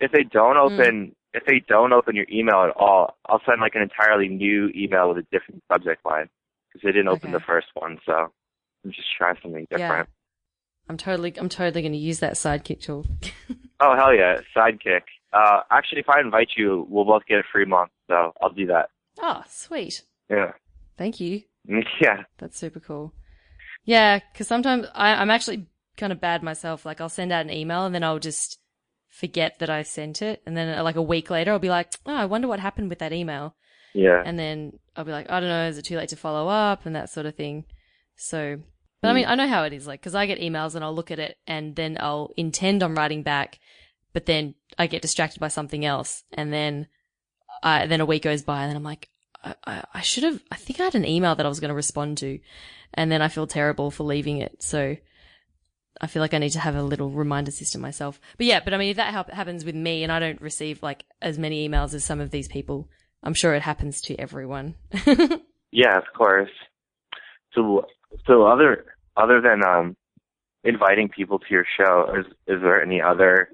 If 0.00 0.10
they 0.12 0.22
don't 0.22 0.56
open, 0.56 1.14
if 1.34 1.44
they 1.44 1.62
don't 1.68 1.92
open 1.92 2.16
your 2.16 2.24
email 2.32 2.62
at 2.64 2.74
all, 2.76 3.18
I'll 3.26 3.42
send 3.44 3.60
like 3.60 3.74
an 3.74 3.82
entirely 3.82 4.28
new 4.28 4.70
email 4.74 5.08
with 5.10 5.18
a 5.18 5.26
different 5.30 5.62
subject 5.70 6.02
line 6.06 6.30
because 6.72 6.82
they 6.82 6.92
didn't 6.92 7.08
open 7.08 7.28
Okay. 7.28 7.32
the 7.38 7.44
first 7.46 7.66
one. 7.74 7.98
So 8.06 8.12
I'm 8.84 8.92
just 8.92 9.08
trying 9.18 9.36
something 9.42 9.66
different. 9.70 10.08
Yeah. 10.08 10.14
I'm 10.88 10.96
totally 10.96 11.34
I'm 11.38 11.50
totally 11.50 11.82
going 11.82 11.92
to 11.92 11.98
use 11.98 12.20
that 12.20 12.34
sidekick 12.34 12.80
tool. 12.80 13.04
Oh 13.80 13.94
hell 13.96 14.14
yeah, 14.14 14.38
sidekick. 14.56 15.02
Uh, 15.32 15.60
actually, 15.70 16.00
if 16.00 16.08
I 16.08 16.20
invite 16.20 16.50
you, 16.56 16.86
we'll 16.88 17.04
both 17.04 17.24
get 17.26 17.38
a 17.38 17.42
free 17.52 17.64
month. 17.64 17.90
So 18.08 18.32
I'll 18.42 18.52
do 18.52 18.66
that. 18.66 18.90
oh, 19.20 19.42
sweet. 19.48 20.02
Yeah, 20.28 20.52
Thank 20.96 21.18
you. 21.20 21.42
yeah. 22.00 22.24
That's 22.38 22.58
super 22.58 22.80
cool. 22.80 23.12
Yeah, 23.84 24.20
because 24.32 24.46
sometimes 24.48 24.86
I, 24.94 25.14
I'm 25.14 25.30
actually 25.30 25.66
kind 25.96 26.12
of 26.12 26.20
bad 26.20 26.42
myself. 26.42 26.84
Like 26.84 27.00
I'll 27.00 27.08
send 27.08 27.32
out 27.32 27.42
an 27.46 27.50
email 27.52 27.86
and 27.86 27.94
then 27.94 28.04
I'll 28.04 28.18
just 28.18 28.58
forget 29.08 29.58
that 29.58 29.70
I 29.70 29.82
sent 29.82 30.22
it, 30.22 30.40
and 30.46 30.56
then 30.56 30.82
like 30.84 30.96
a 30.96 31.02
week 31.02 31.30
later 31.30 31.50
I'll 31.52 31.58
be 31.58 31.68
like, 31.68 31.92
oh, 32.06 32.14
I 32.14 32.26
wonder 32.26 32.46
what 32.48 32.60
happened 32.60 32.88
with 32.90 33.00
that 33.00 33.12
email, 33.12 33.56
Yeah. 33.92 34.22
and 34.24 34.38
then 34.38 34.78
I'll 34.94 35.04
be 35.04 35.10
like, 35.10 35.28
I 35.30 35.40
don't 35.40 35.48
know, 35.48 35.66
is 35.68 35.78
it 35.78 35.84
too 35.84 35.96
late 35.96 36.10
to 36.10 36.16
follow 36.16 36.48
up 36.48 36.86
and 36.86 36.94
that 36.94 37.10
sort 37.10 37.26
of 37.26 37.34
thing. 37.34 37.64
So, 38.16 38.60
but 39.00 39.08
I 39.08 39.12
mean, 39.12 39.24
hmm. 39.24 39.30
I 39.30 39.34
know 39.34 39.48
how 39.48 39.64
it 39.64 39.72
is, 39.72 39.86
like 39.86 40.00
because 40.00 40.14
I 40.14 40.26
get 40.26 40.40
emails 40.40 40.74
and 40.74 40.84
I'll 40.84 40.94
look 40.94 41.10
at 41.10 41.18
it 41.18 41.38
and 41.46 41.76
then 41.76 41.96
I'll 42.00 42.32
intend 42.36 42.82
on 42.82 42.94
writing 42.94 43.22
back, 43.22 43.58
but 44.12 44.26
then 44.26 44.54
I 44.78 44.86
get 44.86 45.02
distracted 45.02 45.40
by 45.40 45.48
something 45.48 45.84
else, 45.84 46.24
and 46.32 46.52
then 46.52 46.86
I 47.62 47.86
then 47.86 48.00
a 48.00 48.06
week 48.06 48.22
goes 48.22 48.42
by 48.42 48.62
and 48.62 48.70
then 48.70 48.76
I'm 48.76 48.84
like, 48.84 49.08
I, 49.42 49.54
I, 49.66 49.84
I 49.94 50.00
should 50.00 50.24
have, 50.24 50.42
I 50.50 50.56
think 50.56 50.80
I 50.80 50.84
had 50.84 50.94
an 50.94 51.06
email 51.06 51.34
that 51.34 51.46
I 51.46 51.48
was 51.48 51.60
going 51.60 51.70
to 51.70 51.74
respond 51.74 52.18
to. 52.18 52.38
And 52.94 53.10
then 53.10 53.22
I 53.22 53.28
feel 53.28 53.46
terrible 53.46 53.90
for 53.90 54.04
leaving 54.04 54.38
it. 54.38 54.62
So 54.62 54.96
I 56.00 56.06
feel 56.06 56.20
like 56.20 56.34
I 56.34 56.38
need 56.38 56.50
to 56.50 56.60
have 56.60 56.74
a 56.74 56.82
little 56.82 57.10
reminder 57.10 57.50
system 57.50 57.80
myself. 57.80 58.20
But 58.36 58.46
yeah, 58.46 58.60
but 58.62 58.74
I 58.74 58.78
mean, 58.78 58.90
if 58.90 58.96
that 58.96 59.12
hap- 59.12 59.30
happens 59.30 59.64
with 59.64 59.74
me 59.74 60.02
and 60.02 60.10
I 60.10 60.18
don't 60.18 60.40
receive 60.40 60.82
like 60.82 61.04
as 61.22 61.38
many 61.38 61.68
emails 61.68 61.94
as 61.94 62.04
some 62.04 62.20
of 62.20 62.30
these 62.30 62.48
people, 62.48 62.88
I'm 63.22 63.34
sure 63.34 63.54
it 63.54 63.62
happens 63.62 64.00
to 64.02 64.16
everyone. 64.16 64.74
Yeah, 65.72 65.96
of 65.96 66.04
course. 66.16 66.50
So, 67.54 67.86
so 68.26 68.46
other 68.46 68.84
other 69.16 69.40
than 69.40 69.62
um, 69.64 69.96
inviting 70.64 71.08
people 71.08 71.38
to 71.38 71.46
your 71.50 71.66
show, 71.76 72.12
is 72.18 72.26
is 72.46 72.62
there 72.62 72.82
any 72.82 73.00
other? 73.00 73.48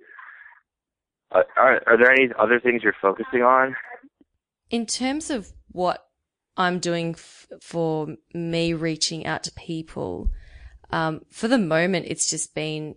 Uh, 1.33 1.43
are 1.57 1.83
are 1.87 1.97
there 1.97 2.11
any 2.11 2.31
other 2.39 2.61
things 2.61 2.83
you're 2.83 2.95
focusing 3.01 3.43
on? 3.43 3.75
In 4.71 4.87
terms 4.87 5.31
of 5.31 5.53
what 5.71 6.07
I'm 6.57 6.79
doing 6.79 7.11
f- 7.11 7.47
for 7.61 8.09
me 8.35 8.73
reaching 8.73 9.27
out 9.27 9.45
to 9.45 9.53
people, 9.53 10.31
um, 10.91 11.23
for 11.31 11.49
the 11.49 11.59
moment, 11.59 12.07
it's 12.09 12.31
just 12.31 12.55
been 12.55 12.95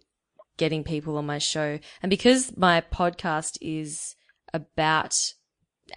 getting 0.58 0.84
people 0.84 1.18
on 1.18 1.26
my 1.26 1.38
show. 1.38 1.80
And 2.02 2.10
because 2.10 2.56
my 2.58 2.82
podcast 2.82 3.58
is 3.62 4.16
about 4.54 5.34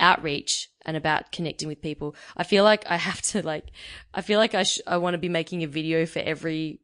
outreach 0.00 0.68
and 0.84 0.96
about 0.96 1.32
connecting 1.32 1.68
with 1.68 1.82
people, 1.82 2.14
I 2.36 2.44
feel 2.44 2.64
like 2.64 2.84
I 2.90 2.96
have 2.96 3.22
to 3.22 3.42
like, 3.42 3.66
I 4.14 4.20
feel 4.22 4.38
like 4.38 4.54
I 4.54 4.62
sh- 4.64 4.80
I 4.86 4.96
want 4.96 5.14
to 5.14 5.18
be 5.18 5.28
making 5.28 5.62
a 5.62 5.68
video 5.68 6.06
for 6.06 6.18
every, 6.20 6.80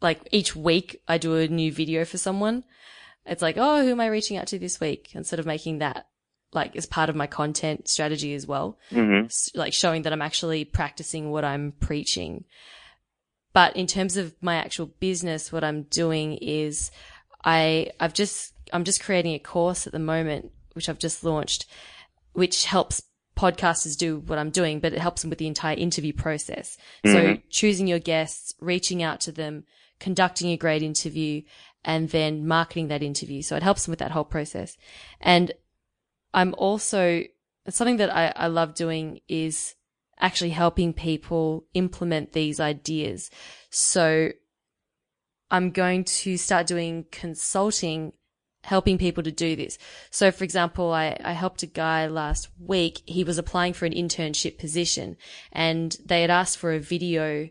like 0.00 0.20
each 0.32 0.56
week 0.56 1.02
I 1.06 1.18
do 1.18 1.36
a 1.36 1.48
new 1.48 1.72
video 1.72 2.04
for 2.04 2.18
someone. 2.18 2.64
It's 3.26 3.42
like, 3.42 3.56
oh, 3.58 3.82
who 3.82 3.90
am 3.90 4.00
I 4.00 4.06
reaching 4.06 4.36
out 4.36 4.46
to 4.48 4.58
this 4.58 4.80
week? 4.80 5.10
Instead 5.14 5.38
of 5.38 5.46
making 5.46 5.78
that 5.78 6.06
like 6.52 6.74
as 6.74 6.86
part 6.86 7.08
of 7.08 7.14
my 7.14 7.26
content 7.28 7.88
strategy 7.88 8.34
as 8.34 8.44
well 8.44 8.76
hmm 8.90 9.20
s- 9.26 9.50
like 9.54 9.72
showing 9.72 10.02
that 10.02 10.12
I'm 10.12 10.22
actually 10.22 10.64
practicing 10.64 11.30
what 11.30 11.44
I'm 11.44 11.72
preaching. 11.78 12.44
But 13.52 13.76
in 13.76 13.86
terms 13.86 14.16
of 14.16 14.34
my 14.40 14.56
actual 14.56 14.86
business, 14.86 15.52
what 15.52 15.64
I'm 15.64 15.82
doing 15.84 16.34
is 16.34 16.90
I, 17.44 17.90
I've 17.98 18.14
just, 18.14 18.52
I'm 18.72 18.84
just 18.84 19.02
creating 19.02 19.34
a 19.34 19.38
course 19.40 19.86
at 19.86 19.92
the 19.92 19.98
moment, 19.98 20.52
which 20.74 20.88
I've 20.88 20.98
just 21.00 21.24
launched, 21.24 21.66
which 22.32 22.64
helps 22.64 23.02
podcasters 23.36 23.96
do 23.96 24.18
what 24.18 24.38
I'm 24.38 24.50
doing, 24.50 24.80
but 24.80 24.92
it 24.92 24.98
helps 24.98 25.22
them 25.22 25.30
with 25.30 25.38
the 25.38 25.46
entire 25.46 25.76
interview 25.76 26.12
process. 26.12 26.76
So 27.04 27.34
Mhm. 27.34 27.42
choosing 27.48 27.86
your 27.86 27.98
guests, 27.98 28.54
reaching 28.60 29.02
out 29.02 29.20
to 29.22 29.32
them, 29.32 29.64
conducting 29.98 30.50
a 30.50 30.56
great 30.56 30.82
interview, 30.82 31.42
and 31.84 32.10
then 32.10 32.46
marketing 32.46 32.88
that 32.88 33.02
interview. 33.02 33.40
So 33.42 33.56
it 33.56 33.62
helps 33.62 33.84
them 33.84 33.92
with 33.92 33.98
that 34.00 34.10
whole 34.10 34.24
process. 34.24 34.76
And 35.20 35.52
I'm 36.34 36.54
also 36.58 37.24
something 37.68 37.96
that 37.96 38.14
I, 38.14 38.32
I 38.36 38.46
love 38.48 38.74
doing 38.74 39.20
is 39.28 39.74
actually 40.18 40.50
helping 40.50 40.92
people 40.92 41.64
implement 41.72 42.32
these 42.32 42.60
ideas. 42.60 43.30
So 43.70 44.30
I'm 45.50 45.70
going 45.70 46.04
to 46.04 46.36
start 46.36 46.66
doing 46.66 47.06
consulting, 47.10 48.12
helping 48.62 48.98
people 48.98 49.22
to 49.22 49.32
do 49.32 49.56
this. 49.56 49.78
So 50.10 50.30
for 50.30 50.44
example, 50.44 50.92
I, 50.92 51.16
I 51.24 51.32
helped 51.32 51.62
a 51.62 51.66
guy 51.66 52.06
last 52.06 52.48
week. 52.58 53.02
He 53.06 53.24
was 53.24 53.38
applying 53.38 53.72
for 53.72 53.86
an 53.86 53.92
internship 53.92 54.58
position 54.58 55.16
and 55.52 55.96
they 56.04 56.22
had 56.22 56.30
asked 56.30 56.58
for 56.58 56.72
a 56.72 56.80
video 56.80 57.48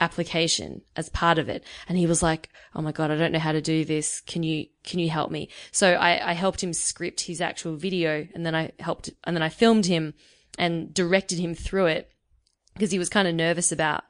application 0.00 0.82
as 0.96 1.08
part 1.10 1.38
of 1.38 1.48
it. 1.48 1.64
And 1.88 1.98
he 1.98 2.06
was 2.06 2.22
like, 2.22 2.48
Oh 2.74 2.82
my 2.82 2.92
God, 2.92 3.10
I 3.10 3.16
don't 3.16 3.32
know 3.32 3.38
how 3.38 3.52
to 3.52 3.60
do 3.60 3.84
this. 3.84 4.20
Can 4.22 4.42
you, 4.42 4.66
can 4.84 4.98
you 4.98 5.10
help 5.10 5.30
me? 5.30 5.48
So 5.70 5.92
I, 5.92 6.30
I 6.30 6.32
helped 6.32 6.62
him 6.62 6.72
script 6.72 7.22
his 7.22 7.40
actual 7.40 7.76
video 7.76 8.26
and 8.34 8.44
then 8.44 8.54
I 8.54 8.72
helped, 8.80 9.10
and 9.24 9.36
then 9.36 9.42
I 9.42 9.48
filmed 9.48 9.86
him 9.86 10.14
and 10.58 10.92
directed 10.92 11.38
him 11.38 11.54
through 11.54 11.86
it 11.86 12.10
because 12.74 12.90
he 12.90 12.98
was 12.98 13.08
kind 13.08 13.28
of 13.28 13.34
nervous 13.34 13.70
about, 13.70 14.04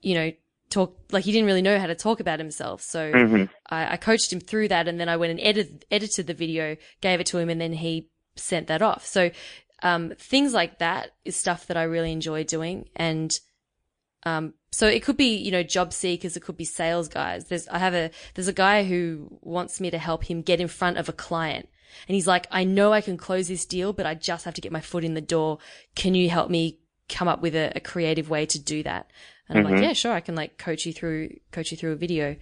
you 0.00 0.14
know, 0.14 0.32
talk, 0.70 0.96
like 1.12 1.24
he 1.24 1.32
didn't 1.32 1.46
really 1.46 1.62
know 1.62 1.78
how 1.78 1.86
to 1.86 1.94
talk 1.94 2.20
about 2.20 2.38
himself. 2.38 2.80
So 2.82 3.12
hmm 3.12 3.44
I, 3.68 3.94
I 3.94 3.96
coached 3.96 4.32
him 4.32 4.40
through 4.40 4.68
that 4.68 4.88
and 4.88 4.98
then 4.98 5.08
I 5.08 5.16
went 5.16 5.32
and 5.32 5.40
edited, 5.40 5.84
edited 5.90 6.26
the 6.26 6.34
video, 6.34 6.76
gave 7.00 7.20
it 7.20 7.26
to 7.26 7.38
him 7.38 7.50
and 7.50 7.60
then 7.60 7.72
he 7.72 8.08
sent 8.36 8.68
that 8.68 8.82
off. 8.82 9.04
So, 9.04 9.30
um, 9.82 10.12
things 10.18 10.52
like 10.52 10.78
that 10.78 11.10
is 11.24 11.36
stuff 11.36 11.66
that 11.66 11.76
I 11.76 11.84
really 11.84 12.12
enjoy 12.12 12.44
doing. 12.44 12.88
And, 12.96 13.38
um, 14.24 14.54
so 14.72 14.86
it 14.86 15.02
could 15.02 15.16
be, 15.16 15.36
you 15.36 15.50
know, 15.50 15.62
job 15.62 15.92
seekers, 15.92 16.36
it 16.36 16.40
could 16.40 16.56
be 16.56 16.64
sales 16.64 17.08
guys. 17.08 17.46
There's, 17.46 17.66
I 17.68 17.78
have 17.78 17.94
a, 17.94 18.10
there's 18.34 18.48
a 18.48 18.52
guy 18.52 18.84
who 18.84 19.38
wants 19.40 19.80
me 19.80 19.90
to 19.90 19.98
help 19.98 20.24
him 20.24 20.42
get 20.42 20.60
in 20.60 20.68
front 20.68 20.98
of 20.98 21.08
a 21.08 21.14
client. 21.14 21.68
And 22.06 22.14
he's 22.14 22.26
like, 22.26 22.46
I 22.50 22.64
know 22.64 22.92
I 22.92 23.00
can 23.00 23.16
close 23.16 23.48
this 23.48 23.64
deal, 23.64 23.92
but 23.92 24.06
I 24.06 24.14
just 24.14 24.44
have 24.44 24.54
to 24.54 24.60
get 24.60 24.70
my 24.70 24.80
foot 24.80 25.04
in 25.04 25.14
the 25.14 25.20
door. 25.20 25.58
Can 25.94 26.14
you 26.14 26.30
help 26.30 26.50
me 26.50 26.78
come 27.08 27.26
up 27.26 27.40
with 27.40 27.54
a, 27.56 27.72
a 27.74 27.80
creative 27.80 28.30
way 28.30 28.46
to 28.46 28.58
do 28.58 28.82
that? 28.84 29.10
And 29.50 29.58
I'm 29.58 29.64
like, 29.64 29.74
Mhm. 29.74 29.82
yeah, 29.82 29.92
sure. 29.92 30.12
I 30.12 30.20
can 30.20 30.34
like 30.36 30.56
coach 30.58 30.86
you 30.86 30.92
through, 30.92 31.36
coach 31.50 31.72
you 31.72 31.76
through 31.76 31.92
a 31.92 31.96
video. 31.96 32.36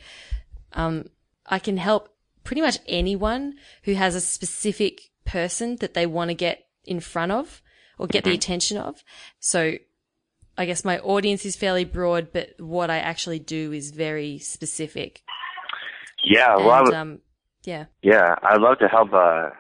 Um, 0.75 1.09
I 1.47 1.59
can 1.59 1.79
help 1.79 2.15
pretty 2.45 2.61
much 2.61 2.79
anyone 2.87 3.55
who 3.85 3.95
has 3.95 4.15
a 4.15 4.21
specific 4.21 5.01
person 5.25 5.77
that 5.77 5.95
they 5.95 6.07
want 6.07 6.29
to 6.29 6.35
get 6.35 6.67
in 6.85 7.01
front 7.01 7.33
of 7.33 7.63
or 7.99 8.07
get 8.07 8.25
the 8.25 8.35
attention 8.35 8.77
of. 8.77 9.03
So 9.41 9.75
I 10.57 10.67
guess 10.67 10.85
my 10.85 10.99
audience 10.99 11.45
is 11.47 11.57
fairly 11.57 11.85
broad, 11.85 12.33
but 12.33 12.51
what 12.59 12.91
I 12.91 12.99
actually 12.99 13.39
do 13.39 13.73
is 13.73 13.91
very 13.91 14.39
specific. 14.39 15.23
Yeah, 16.23 16.57
well, 16.57 16.71
I 16.71 16.83
would, 16.83 16.95
um, 16.95 17.21
yeah. 17.65 17.87
yeah, 18.03 18.35
I'd 18.43 18.61
love 18.61 18.79
to 18.81 18.89
help 18.89 19.13
uh 19.13 19.51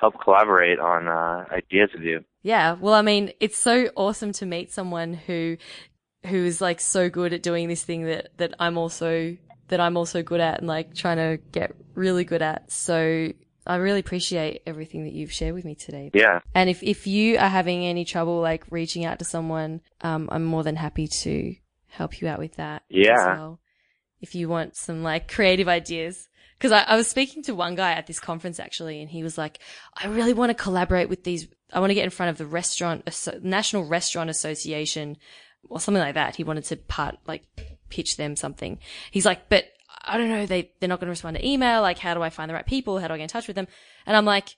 help 0.00 0.14
collaborate 0.22 0.80
on 0.80 1.06
uh 1.06 1.44
ideas 1.54 1.90
with 1.94 2.02
you. 2.02 2.24
Yeah. 2.42 2.72
Well, 2.72 2.94
I 2.94 3.02
mean, 3.02 3.32
it's 3.40 3.56
so 3.56 3.90
awesome 3.94 4.32
to 4.32 4.46
meet 4.46 4.72
someone 4.72 5.14
who, 5.14 5.58
who 6.26 6.44
is 6.44 6.60
like 6.60 6.80
so 6.80 7.08
good 7.10 7.32
at 7.32 7.42
doing 7.42 7.68
this 7.68 7.82
thing 7.82 8.04
that, 8.04 8.30
that 8.38 8.54
I'm 8.58 8.78
also, 8.78 9.36
that 9.68 9.80
I'm 9.80 9.96
also 9.96 10.22
good 10.22 10.40
at 10.40 10.58
and 10.58 10.68
like 10.68 10.94
trying 10.94 11.16
to 11.16 11.42
get 11.52 11.74
really 11.94 12.24
good 12.24 12.42
at. 12.42 12.70
So 12.70 13.32
I 13.66 13.76
really 13.76 14.00
appreciate 14.00 14.62
everything 14.66 15.04
that 15.04 15.12
you've 15.12 15.32
shared 15.32 15.54
with 15.54 15.64
me 15.64 15.74
today. 15.74 16.10
Yeah, 16.14 16.40
And 16.54 16.68
if, 16.68 16.82
if 16.82 17.06
you 17.06 17.38
are 17.38 17.48
having 17.48 17.84
any 17.84 18.04
trouble 18.04 18.40
like 18.40 18.64
reaching 18.70 19.04
out 19.04 19.18
to 19.20 19.24
someone, 19.24 19.80
um, 20.00 20.28
I'm 20.32 20.44
more 20.44 20.62
than 20.62 20.76
happy 20.76 21.08
to 21.08 21.54
help 21.88 22.20
you 22.20 22.28
out 22.28 22.38
with 22.38 22.56
that. 22.56 22.82
as 22.90 22.96
Yeah. 22.96 23.26
well. 23.26 23.60
If 24.20 24.34
you 24.34 24.48
want 24.48 24.76
some 24.76 25.02
like 25.02 25.30
creative 25.32 25.68
ideas. 25.68 26.28
Cause 26.60 26.70
I, 26.70 26.82
I 26.82 26.94
was 26.96 27.08
speaking 27.08 27.42
to 27.44 27.56
one 27.56 27.74
guy 27.74 27.90
at 27.92 28.06
this 28.06 28.20
conference 28.20 28.60
actually, 28.60 29.00
and 29.00 29.10
he 29.10 29.24
was 29.24 29.36
like, 29.36 29.58
I 30.00 30.06
really 30.06 30.32
want 30.32 30.50
to 30.50 30.54
collaborate 30.54 31.08
with 31.08 31.24
these. 31.24 31.48
I 31.72 31.80
want 31.80 31.90
to 31.90 31.94
get 31.94 32.04
in 32.04 32.10
front 32.10 32.30
of 32.30 32.38
the 32.38 32.46
restaurant, 32.46 33.02
National 33.42 33.84
Restaurant 33.84 34.30
Association 34.30 35.16
or 35.68 35.80
something 35.80 36.02
like 36.02 36.14
that. 36.14 36.36
He 36.36 36.44
wanted 36.44 36.64
to 36.64 36.76
part, 36.76 37.16
like 37.26 37.42
pitch 37.88 38.16
them 38.16 38.36
something. 38.36 38.78
He's 39.10 39.26
like, 39.26 39.48
but 39.48 39.64
I 40.04 40.18
don't 40.18 40.28
know. 40.28 40.46
They, 40.46 40.72
they're 40.80 40.88
not 40.88 41.00
going 41.00 41.06
to 41.06 41.10
respond 41.12 41.36
to 41.36 41.46
email. 41.46 41.82
Like, 41.82 41.98
how 41.98 42.14
do 42.14 42.22
I 42.22 42.30
find 42.30 42.48
the 42.48 42.54
right 42.54 42.66
people? 42.66 42.98
How 42.98 43.08
do 43.08 43.14
I 43.14 43.18
get 43.18 43.24
in 43.24 43.28
touch 43.28 43.46
with 43.46 43.56
them? 43.56 43.68
And 44.06 44.16
I'm 44.16 44.24
like, 44.24 44.56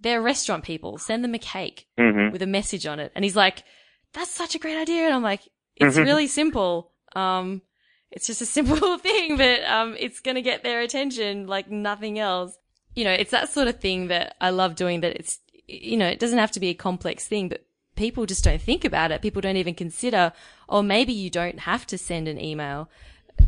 they're 0.00 0.22
restaurant 0.22 0.64
people. 0.64 0.98
Send 0.98 1.24
them 1.24 1.34
a 1.34 1.38
cake 1.38 1.86
hmm 1.98 2.30
with 2.30 2.42
a 2.42 2.46
message 2.46 2.86
on 2.86 3.00
it. 3.00 3.12
And 3.14 3.24
he's 3.24 3.36
like, 3.36 3.64
that's 4.12 4.30
such 4.30 4.54
a 4.54 4.58
great 4.58 4.76
idea. 4.76 5.04
And 5.06 5.14
I'm 5.14 5.22
like, 5.22 5.40
it's 5.74 5.96
Mhm. 5.96 6.04
really 6.04 6.26
simple. 6.26 6.92
Um, 7.14 7.62
it's 8.10 8.26
just 8.26 8.40
a 8.42 8.46
simple 8.46 8.98
thing, 9.08 9.36
but, 9.36 9.62
um, 9.64 9.96
it's 9.98 10.20
going 10.20 10.36
to 10.36 10.42
get 10.42 10.62
their 10.62 10.80
attention 10.80 11.46
like 11.46 11.70
nothing 11.70 12.18
else. 12.18 12.56
You 12.94 13.04
know, 13.04 13.12
it's 13.12 13.30
that 13.32 13.48
sort 13.50 13.68
of 13.68 13.80
thing 13.80 14.08
that 14.08 14.36
I 14.40 14.50
love 14.50 14.74
doing 14.76 15.00
that 15.00 15.16
it's, 15.16 15.40
you 15.66 15.96
know, 15.96 16.06
it 16.06 16.18
doesn't 16.18 16.38
have 16.38 16.52
to 16.52 16.60
be 16.60 16.68
a 16.68 16.74
complex 16.74 17.26
thing, 17.26 17.48
but 17.48 17.65
people 17.96 18.26
just 18.26 18.44
don't 18.44 18.60
think 18.60 18.84
about 18.84 19.10
it. 19.10 19.22
People 19.22 19.42
don't 19.42 19.56
even 19.56 19.74
consider, 19.74 20.32
or 20.68 20.82
maybe 20.82 21.12
you 21.12 21.30
don't 21.30 21.60
have 21.60 21.86
to 21.88 21.98
send 21.98 22.28
an 22.28 22.40
email. 22.40 22.88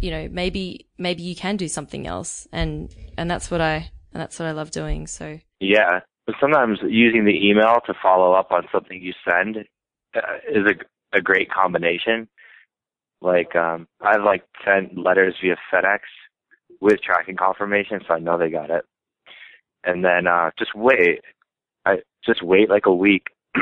You 0.01 0.11
know, 0.11 0.29
maybe, 0.31 0.87
maybe 0.99 1.23
you 1.23 1.37
can 1.37 1.57
do 1.57 1.69
something 1.69 2.07
else. 2.07 2.49
And, 2.53 2.95
and 3.17 3.31
that's 3.31 3.51
what 3.51 3.61
I, 3.61 3.91
and 4.13 4.21
that's 4.21 4.39
what 4.39 4.47
I 4.47 4.53
love 4.53 4.71
doing. 4.71 5.07
So 5.07 5.39
yeah. 5.61 6.01
But 6.27 6.37
sometimes 6.41 6.79
using 6.87 7.25
the 7.25 7.49
email 7.49 7.79
to 7.87 7.95
follow 8.03 8.33
up 8.33 8.53
on 8.53 8.67
something 8.73 9.01
you 9.01 9.15
send 9.25 9.65
uh, 10.15 10.21
is 10.51 10.65
a 10.67 11.17
a 11.17 11.21
great 11.21 11.51
combination. 11.51 12.29
Like 13.21 13.57
um 13.57 13.89
I've 14.01 14.23
like 14.23 14.45
sent 14.65 14.99
letters 14.99 15.35
via 15.43 15.57
FedEx 15.73 16.01
with 16.81 17.01
tracking 17.03 17.37
confirmation, 17.37 18.01
so 18.07 18.15
I 18.15 18.19
know 18.19 18.39
they 18.39 18.51
got 18.51 18.71
it. 18.71 18.85
And 19.85 20.05
then 20.05 20.27
uh 20.27 20.51
just 20.59 20.75
wait. 20.75 21.21
I 21.87 22.03
just 22.25 22.43
wait 22.43 22.69
like 22.69 22.87
a 22.87 22.95
week, 22.95 23.29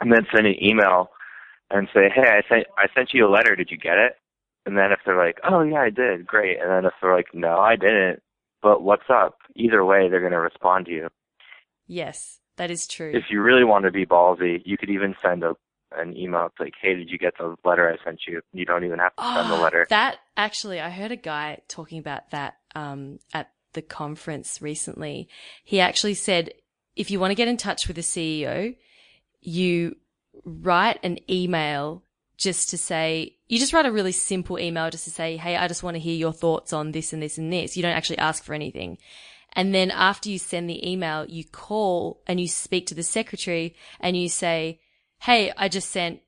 and 0.00 0.12
then 0.12 0.26
send 0.34 0.46
an 0.46 0.56
email 0.62 1.10
and 1.70 1.88
say, 1.94 2.08
"Hey, 2.14 2.28
I 2.28 2.42
sent 2.48 2.66
I 2.76 2.86
sent 2.94 3.12
you 3.14 3.26
a 3.26 3.30
letter. 3.30 3.54
Did 3.56 3.70
you 3.70 3.76
get 3.76 3.98
it?" 3.98 4.16
And 4.66 4.76
then 4.76 4.92
if 4.92 5.00
they're 5.04 5.16
like, 5.16 5.38
"Oh 5.44 5.62
yeah, 5.62 5.80
I 5.80 5.90
did. 5.90 6.26
Great." 6.26 6.60
And 6.60 6.70
then 6.70 6.84
if 6.84 6.92
they're 7.00 7.14
like, 7.14 7.34
"No, 7.34 7.58
I 7.58 7.76
didn't," 7.76 8.22
but 8.62 8.82
what's 8.82 9.08
up? 9.08 9.38
Either 9.56 9.84
way, 9.84 10.08
they're 10.08 10.20
gonna 10.22 10.40
respond 10.40 10.86
to 10.86 10.92
you. 10.92 11.08
yes, 11.86 12.40
that 12.56 12.70
is 12.70 12.86
true. 12.86 13.12
If 13.14 13.24
you 13.30 13.40
really 13.42 13.64
want 13.64 13.84
to 13.84 13.90
be 13.90 14.04
ballsy, 14.06 14.60
you 14.64 14.76
could 14.76 14.90
even 14.90 15.14
send 15.22 15.42
a 15.44 15.54
an 15.96 16.16
email. 16.16 16.46
It's 16.46 16.60
like, 16.60 16.74
"Hey, 16.80 16.94
did 16.94 17.10
you 17.10 17.18
get 17.18 17.34
the 17.38 17.56
letter 17.64 17.88
I 17.90 18.02
sent 18.04 18.20
you?" 18.28 18.40
You 18.52 18.64
don't 18.64 18.84
even 18.84 18.98
have 19.00 19.14
to 19.16 19.22
send 19.22 19.50
the 19.50 19.56
Oh, 19.56 19.62
letter. 19.62 19.86
That 19.90 20.18
actually, 20.36 20.80
I 20.80 20.90
heard 20.90 21.10
a 21.10 21.16
guy 21.16 21.62
talking 21.68 21.98
about 21.98 22.30
that 22.30 22.54
um, 22.76 23.18
at 23.34 23.50
the 23.72 23.82
conference 23.82 24.60
recently. 24.62 25.28
He 25.64 25.80
actually 25.80 26.14
said, 26.14 26.52
if 26.96 27.10
you 27.10 27.18
want 27.18 27.30
to 27.32 27.34
get 27.36 27.48
in 27.48 27.56
touch 27.56 27.86
with 27.88 27.96
the 27.96 28.02
CEO, 28.02 28.76
you 29.40 29.96
write 30.44 30.98
an 31.02 31.18
email 31.30 32.02
just 32.36 32.70
to 32.70 32.78
say, 32.78 33.36
you 33.48 33.58
just 33.58 33.72
write 33.72 33.86
a 33.86 33.92
really 33.92 34.12
simple 34.12 34.58
email 34.58 34.90
just 34.90 35.04
to 35.04 35.10
say, 35.10 35.36
hey, 35.36 35.56
I 35.56 35.68
just 35.68 35.82
want 35.82 35.96
to 35.96 36.00
hear 36.00 36.14
your 36.14 36.32
thoughts 36.32 36.72
on 36.72 36.92
this 36.92 37.12
and 37.12 37.22
this 37.22 37.36
and 37.36 37.52
this. 37.52 37.76
You 37.76 37.82
don't 37.82 37.96
actually 37.96 38.18
ask 38.18 38.42
for 38.42 38.54
anything. 38.54 38.98
And 39.52 39.74
then 39.74 39.90
after 39.90 40.30
you 40.30 40.38
send 40.38 40.70
the 40.70 40.88
email, 40.88 41.26
you 41.26 41.44
call 41.44 42.22
and 42.26 42.40
you 42.40 42.48
speak 42.48 42.86
to 42.86 42.94
the 42.94 43.02
secretary 43.02 43.74
and 44.00 44.16
you 44.16 44.28
say, 44.28 44.80
hey, 45.20 45.52
I 45.56 45.68
just 45.68 45.90
sent 45.90 46.20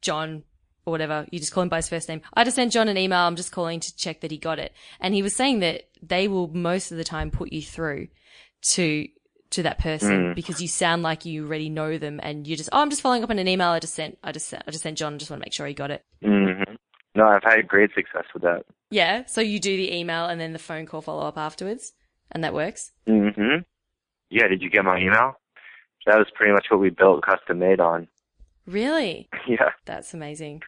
John 0.00 0.44
or 0.86 0.90
whatever. 0.90 1.26
You 1.30 1.38
just 1.38 1.52
call 1.52 1.62
him 1.62 1.68
by 1.68 1.76
his 1.76 1.88
first 1.88 2.08
name. 2.08 2.22
I 2.34 2.44
just 2.44 2.56
sent 2.56 2.72
John 2.72 2.88
an 2.88 2.98
email. 2.98 3.20
I'm 3.20 3.36
just 3.36 3.52
calling 3.52 3.80
to 3.80 3.96
check 3.96 4.22
that 4.22 4.30
he 4.30 4.38
got 4.38 4.58
it. 4.58 4.72
And 4.98 5.14
he 5.14 5.22
was 5.22 5.36
saying 5.36 5.60
that 5.60 5.88
they 6.02 6.26
will 6.26 6.48
most 6.48 6.90
of 6.90 6.98
the 6.98 7.04
time 7.04 7.30
put 7.30 7.52
you 7.52 7.62
through 7.62 8.08
to 8.62 9.06
to 9.50 9.62
that 9.64 9.78
person 9.78 10.10
Mm. 10.30 10.34
because 10.34 10.60
you 10.62 10.68
sound 10.68 11.02
like 11.02 11.24
you 11.24 11.44
already 11.46 11.68
know 11.68 11.98
them 11.98 12.20
and 12.22 12.46
you're 12.46 12.56
just 12.56 12.68
oh 12.72 12.80
I'm 12.80 12.90
just 12.90 13.02
following 13.02 13.24
up 13.24 13.30
on 13.30 13.38
an 13.38 13.48
email 13.48 13.68
I 13.68 13.80
just 13.80 13.94
sent 13.94 14.16
I 14.22 14.30
just 14.32 14.48
sent 14.48 14.62
I 14.66 14.70
just 14.70 14.82
sent 14.84 14.96
John 14.98 15.14
I 15.14 15.16
just 15.18 15.30
want 15.30 15.42
to 15.42 15.46
make 15.46 15.52
sure 15.52 15.66
he 15.66 15.74
got 15.74 15.90
it. 15.90 16.04
hmm 16.22 16.62
No, 17.14 17.26
I've 17.26 17.42
had 17.42 17.66
great 17.66 17.90
success 17.94 18.24
with 18.32 18.42
that. 18.44 18.64
Yeah, 18.90 19.24
so 19.26 19.40
you 19.40 19.58
do 19.58 19.76
the 19.76 19.94
email 19.94 20.26
and 20.26 20.40
then 20.40 20.52
the 20.52 20.58
phone 20.58 20.86
call 20.86 21.00
follow 21.02 21.26
up 21.26 21.36
afterwards 21.38 21.92
and 22.32 22.44
that 22.44 22.54
works. 22.54 22.92
Mm-hmm. 23.08 23.62
Yeah, 24.30 24.46
did 24.48 24.62
you 24.62 24.70
get 24.70 24.84
my 24.84 24.98
email? 24.98 25.34
That 26.06 26.16
was 26.18 26.28
pretty 26.34 26.52
much 26.52 26.66
what 26.70 26.80
we 26.80 26.90
built 26.90 27.22
custom 27.22 27.58
made 27.58 27.80
on. 27.80 28.08
Really? 28.66 29.28
Yeah, 29.48 29.70
That's 29.84 30.14
amazing. 30.14 30.62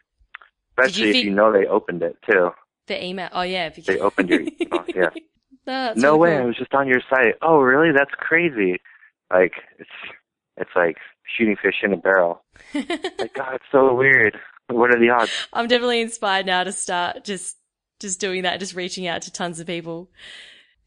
especially 0.77 1.09
if 1.09 1.13
think- 1.13 1.25
you 1.25 1.31
know 1.31 1.51
they 1.53 1.65
opened 1.65 2.03
it 2.03 2.17
too. 2.29 2.49
The 2.87 3.01
email. 3.01 3.29
Oh 3.31 3.43
yeah, 3.43 3.69
because 3.69 3.85
They 3.85 3.99
opened 3.99 4.29
your 4.29 4.41
email. 4.41 4.83
Yeah. 4.93 5.09
No, 5.65 5.73
that's 5.85 6.01
no 6.01 6.17
really 6.17 6.31
way, 6.35 6.37
I 6.37 6.45
was 6.45 6.57
just 6.57 6.73
on 6.73 6.87
your 6.87 7.01
site. 7.09 7.35
Oh, 7.41 7.59
really? 7.59 7.91
That's 7.95 8.11
crazy. 8.17 8.79
Like 9.31 9.53
it's 9.79 9.89
it's 10.57 10.69
like 10.75 10.97
shooting 11.37 11.55
fish 11.61 11.75
in 11.83 11.93
a 11.93 11.97
barrel. 11.97 12.43
Like 13.19 13.33
God, 13.35 13.55
it's 13.55 13.65
so 13.71 13.93
weird. 13.93 14.37
What 14.69 14.89
are 14.89 14.99
the 14.99 15.09
odds? 15.09 15.31
I'm 15.53 15.67
definitely 15.67 16.01
inspired 16.01 16.45
now 16.45 16.63
to 16.63 16.71
start 16.71 17.23
just 17.23 17.57
just 17.99 18.19
doing 18.19 18.41
that, 18.43 18.59
just 18.59 18.75
reaching 18.75 19.07
out 19.07 19.21
to 19.23 19.31
tons 19.31 19.59
of 19.59 19.67
people. 19.67 20.09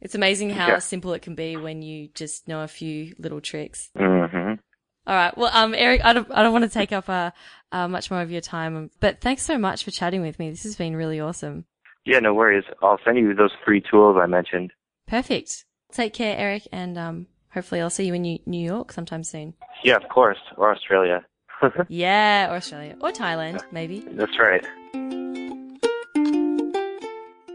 It's 0.00 0.14
amazing 0.14 0.50
how 0.50 0.68
Yeah. 0.68 0.78
simple 0.78 1.12
it 1.14 1.22
can 1.22 1.34
be 1.34 1.56
when 1.56 1.82
you 1.82 2.08
just 2.08 2.46
know 2.48 2.60
a 2.62 2.68
few 2.68 3.14
little 3.18 3.40
tricks. 3.40 3.90
hmm 3.96 4.54
All 5.06 5.14
right. 5.14 5.36
Well, 5.38 5.50
um, 5.54 5.74
Eric, 5.74 6.04
I 6.04 6.12
don't, 6.12 6.28
I 6.30 6.42
don't 6.42 6.52
want 6.52 6.64
to 6.64 6.70
take 6.70 6.92
up 6.92 7.08
uh, 7.08 7.30
uh, 7.72 7.88
much 7.88 8.10
more 8.10 8.20
of 8.20 8.30
your 8.30 8.40
time, 8.42 8.90
but 9.00 9.20
thanks 9.20 9.42
so 9.42 9.56
much 9.56 9.84
for 9.84 9.90
chatting 9.90 10.20
with 10.20 10.38
me. 10.38 10.50
This 10.50 10.64
has 10.64 10.76
been 10.76 10.96
really 10.96 11.20
awesome. 11.20 11.64
Yeah, 12.06 12.20
no 12.20 12.32
worries. 12.32 12.64
I'll 12.82 13.00
send 13.04 13.18
you 13.18 13.34
those 13.34 13.50
free 13.64 13.82
tools 13.82 14.16
I 14.18 14.26
mentioned. 14.26 14.72
Perfect. 15.08 15.64
Take 15.92 16.14
care, 16.14 16.36
Eric, 16.38 16.68
and 16.72 16.96
um, 16.96 17.26
hopefully 17.52 17.80
I'll 17.80 17.90
see 17.90 18.06
you 18.06 18.14
in 18.14 18.22
New, 18.22 18.64
York 18.64 18.92
sometime 18.92 19.24
soon. 19.24 19.54
Yeah, 19.82 19.96
of 19.96 20.08
course. 20.08 20.38
Or 20.56 20.72
Australia. 20.72 21.24
Yeah, 21.88 22.50
or 22.50 22.56
Australia, 22.56 22.96
or 23.00 23.12
Thailand, 23.12 23.62
maybe. 23.72 24.00
That's 24.00 24.38
right. 24.38 24.62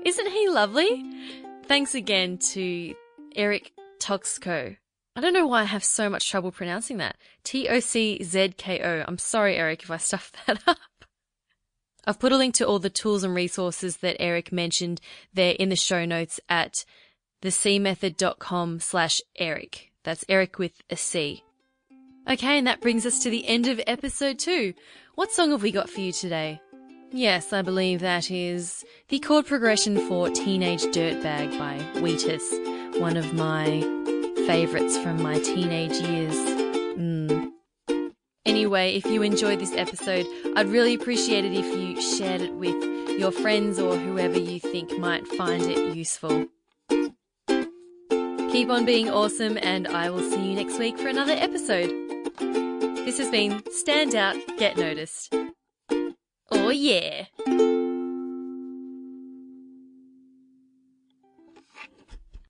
Isn't 0.03 0.27
he 0.27 0.49
lovely? 0.49 1.05
Thanks 1.67 1.93
again 1.93 2.39
to 2.39 2.95
Eric 3.35 3.71
Toczko. 3.99 4.75
I 5.15 5.21
don't 5.21 5.33
know 5.33 5.45
why 5.45 5.61
I 5.61 5.65
have 5.65 5.83
so 5.83 6.09
much 6.09 6.29
trouble 6.29 6.51
pronouncing 6.51 6.97
that. 6.97 7.15
T 7.43 7.69
O 7.69 7.79
C 7.79 8.23
Z 8.23 8.55
K 8.57 8.81
O. 8.81 9.03
I'm 9.07 9.19
sorry, 9.19 9.55
Eric, 9.55 9.83
if 9.83 9.91
I 9.91 9.97
stuffed 9.97 10.35
that 10.47 10.61
up. 10.65 10.77
I've 12.05 12.19
put 12.19 12.31
a 12.31 12.37
link 12.37 12.55
to 12.55 12.67
all 12.67 12.79
the 12.79 12.89
tools 12.89 13.23
and 13.23 13.35
resources 13.35 13.97
that 13.97 14.17
Eric 14.19 14.51
mentioned 14.51 15.01
there 15.33 15.55
in 15.59 15.69
the 15.69 15.75
show 15.75 16.05
notes 16.05 16.39
at 16.49 16.83
thecmethod.com 17.41 18.79
slash 18.79 19.21
Eric. 19.37 19.91
That's 20.03 20.25
Eric 20.27 20.57
with 20.57 20.81
a 20.89 20.95
C. 20.95 21.43
Okay, 22.29 22.57
and 22.57 22.67
that 22.67 22.81
brings 22.81 23.05
us 23.05 23.19
to 23.23 23.29
the 23.29 23.47
end 23.47 23.67
of 23.67 23.81
episode 23.87 24.39
two. 24.39 24.73
What 25.15 25.31
song 25.31 25.51
have 25.51 25.63
we 25.63 25.71
got 25.71 25.89
for 25.89 26.01
you 26.01 26.11
today? 26.11 26.61
Yes, 27.11 27.51
I 27.51 27.61
believe 27.61 27.99
that 27.99 28.31
is 28.31 28.85
the 29.09 29.19
chord 29.19 29.45
progression 29.45 30.07
for 30.07 30.29
Teenage 30.29 30.83
Dirtbag 30.83 31.57
by 31.59 31.77
Wheatus, 31.99 32.99
one 32.99 33.17
of 33.17 33.33
my 33.33 33.81
favourites 34.47 34.97
from 34.97 35.21
my 35.21 35.39
teenage 35.39 35.99
years. 35.99 36.50
Anyway, 38.45 38.95
if 38.95 39.06
you 39.06 39.21
enjoyed 39.21 39.60
this 39.60 39.73
episode, 39.73 40.25
I'd 40.56 40.67
really 40.67 40.95
appreciate 40.95 41.45
it 41.45 41.54
if 41.54 41.65
you 41.65 42.01
shared 42.01 42.41
it 42.41 42.54
with 42.54 43.19
your 43.19 43.32
friends 43.32 43.77
or 43.77 43.95
whoever 43.95 44.39
you 44.39 44.60
think 44.60 44.97
might 44.97 45.27
find 45.27 45.63
it 45.63 45.95
useful. 45.95 46.47
Keep 48.51 48.69
on 48.69 48.84
being 48.84 49.10
awesome, 49.10 49.58
and 49.62 49.88
I 49.88 50.10
will 50.10 50.30
see 50.30 50.49
you 50.49 50.56
next 50.56 50.77
week 50.80 50.97
for 50.97 51.08
another 51.08 51.34
episode. 51.34 51.89
This 53.06 53.17
has 53.17 53.30
been 53.30 53.63
Stand 53.71 54.15
Out, 54.15 54.36
Get 54.58 54.75
Noticed. 54.75 55.34
Oh, 56.51 56.69
yeah! 56.69 57.25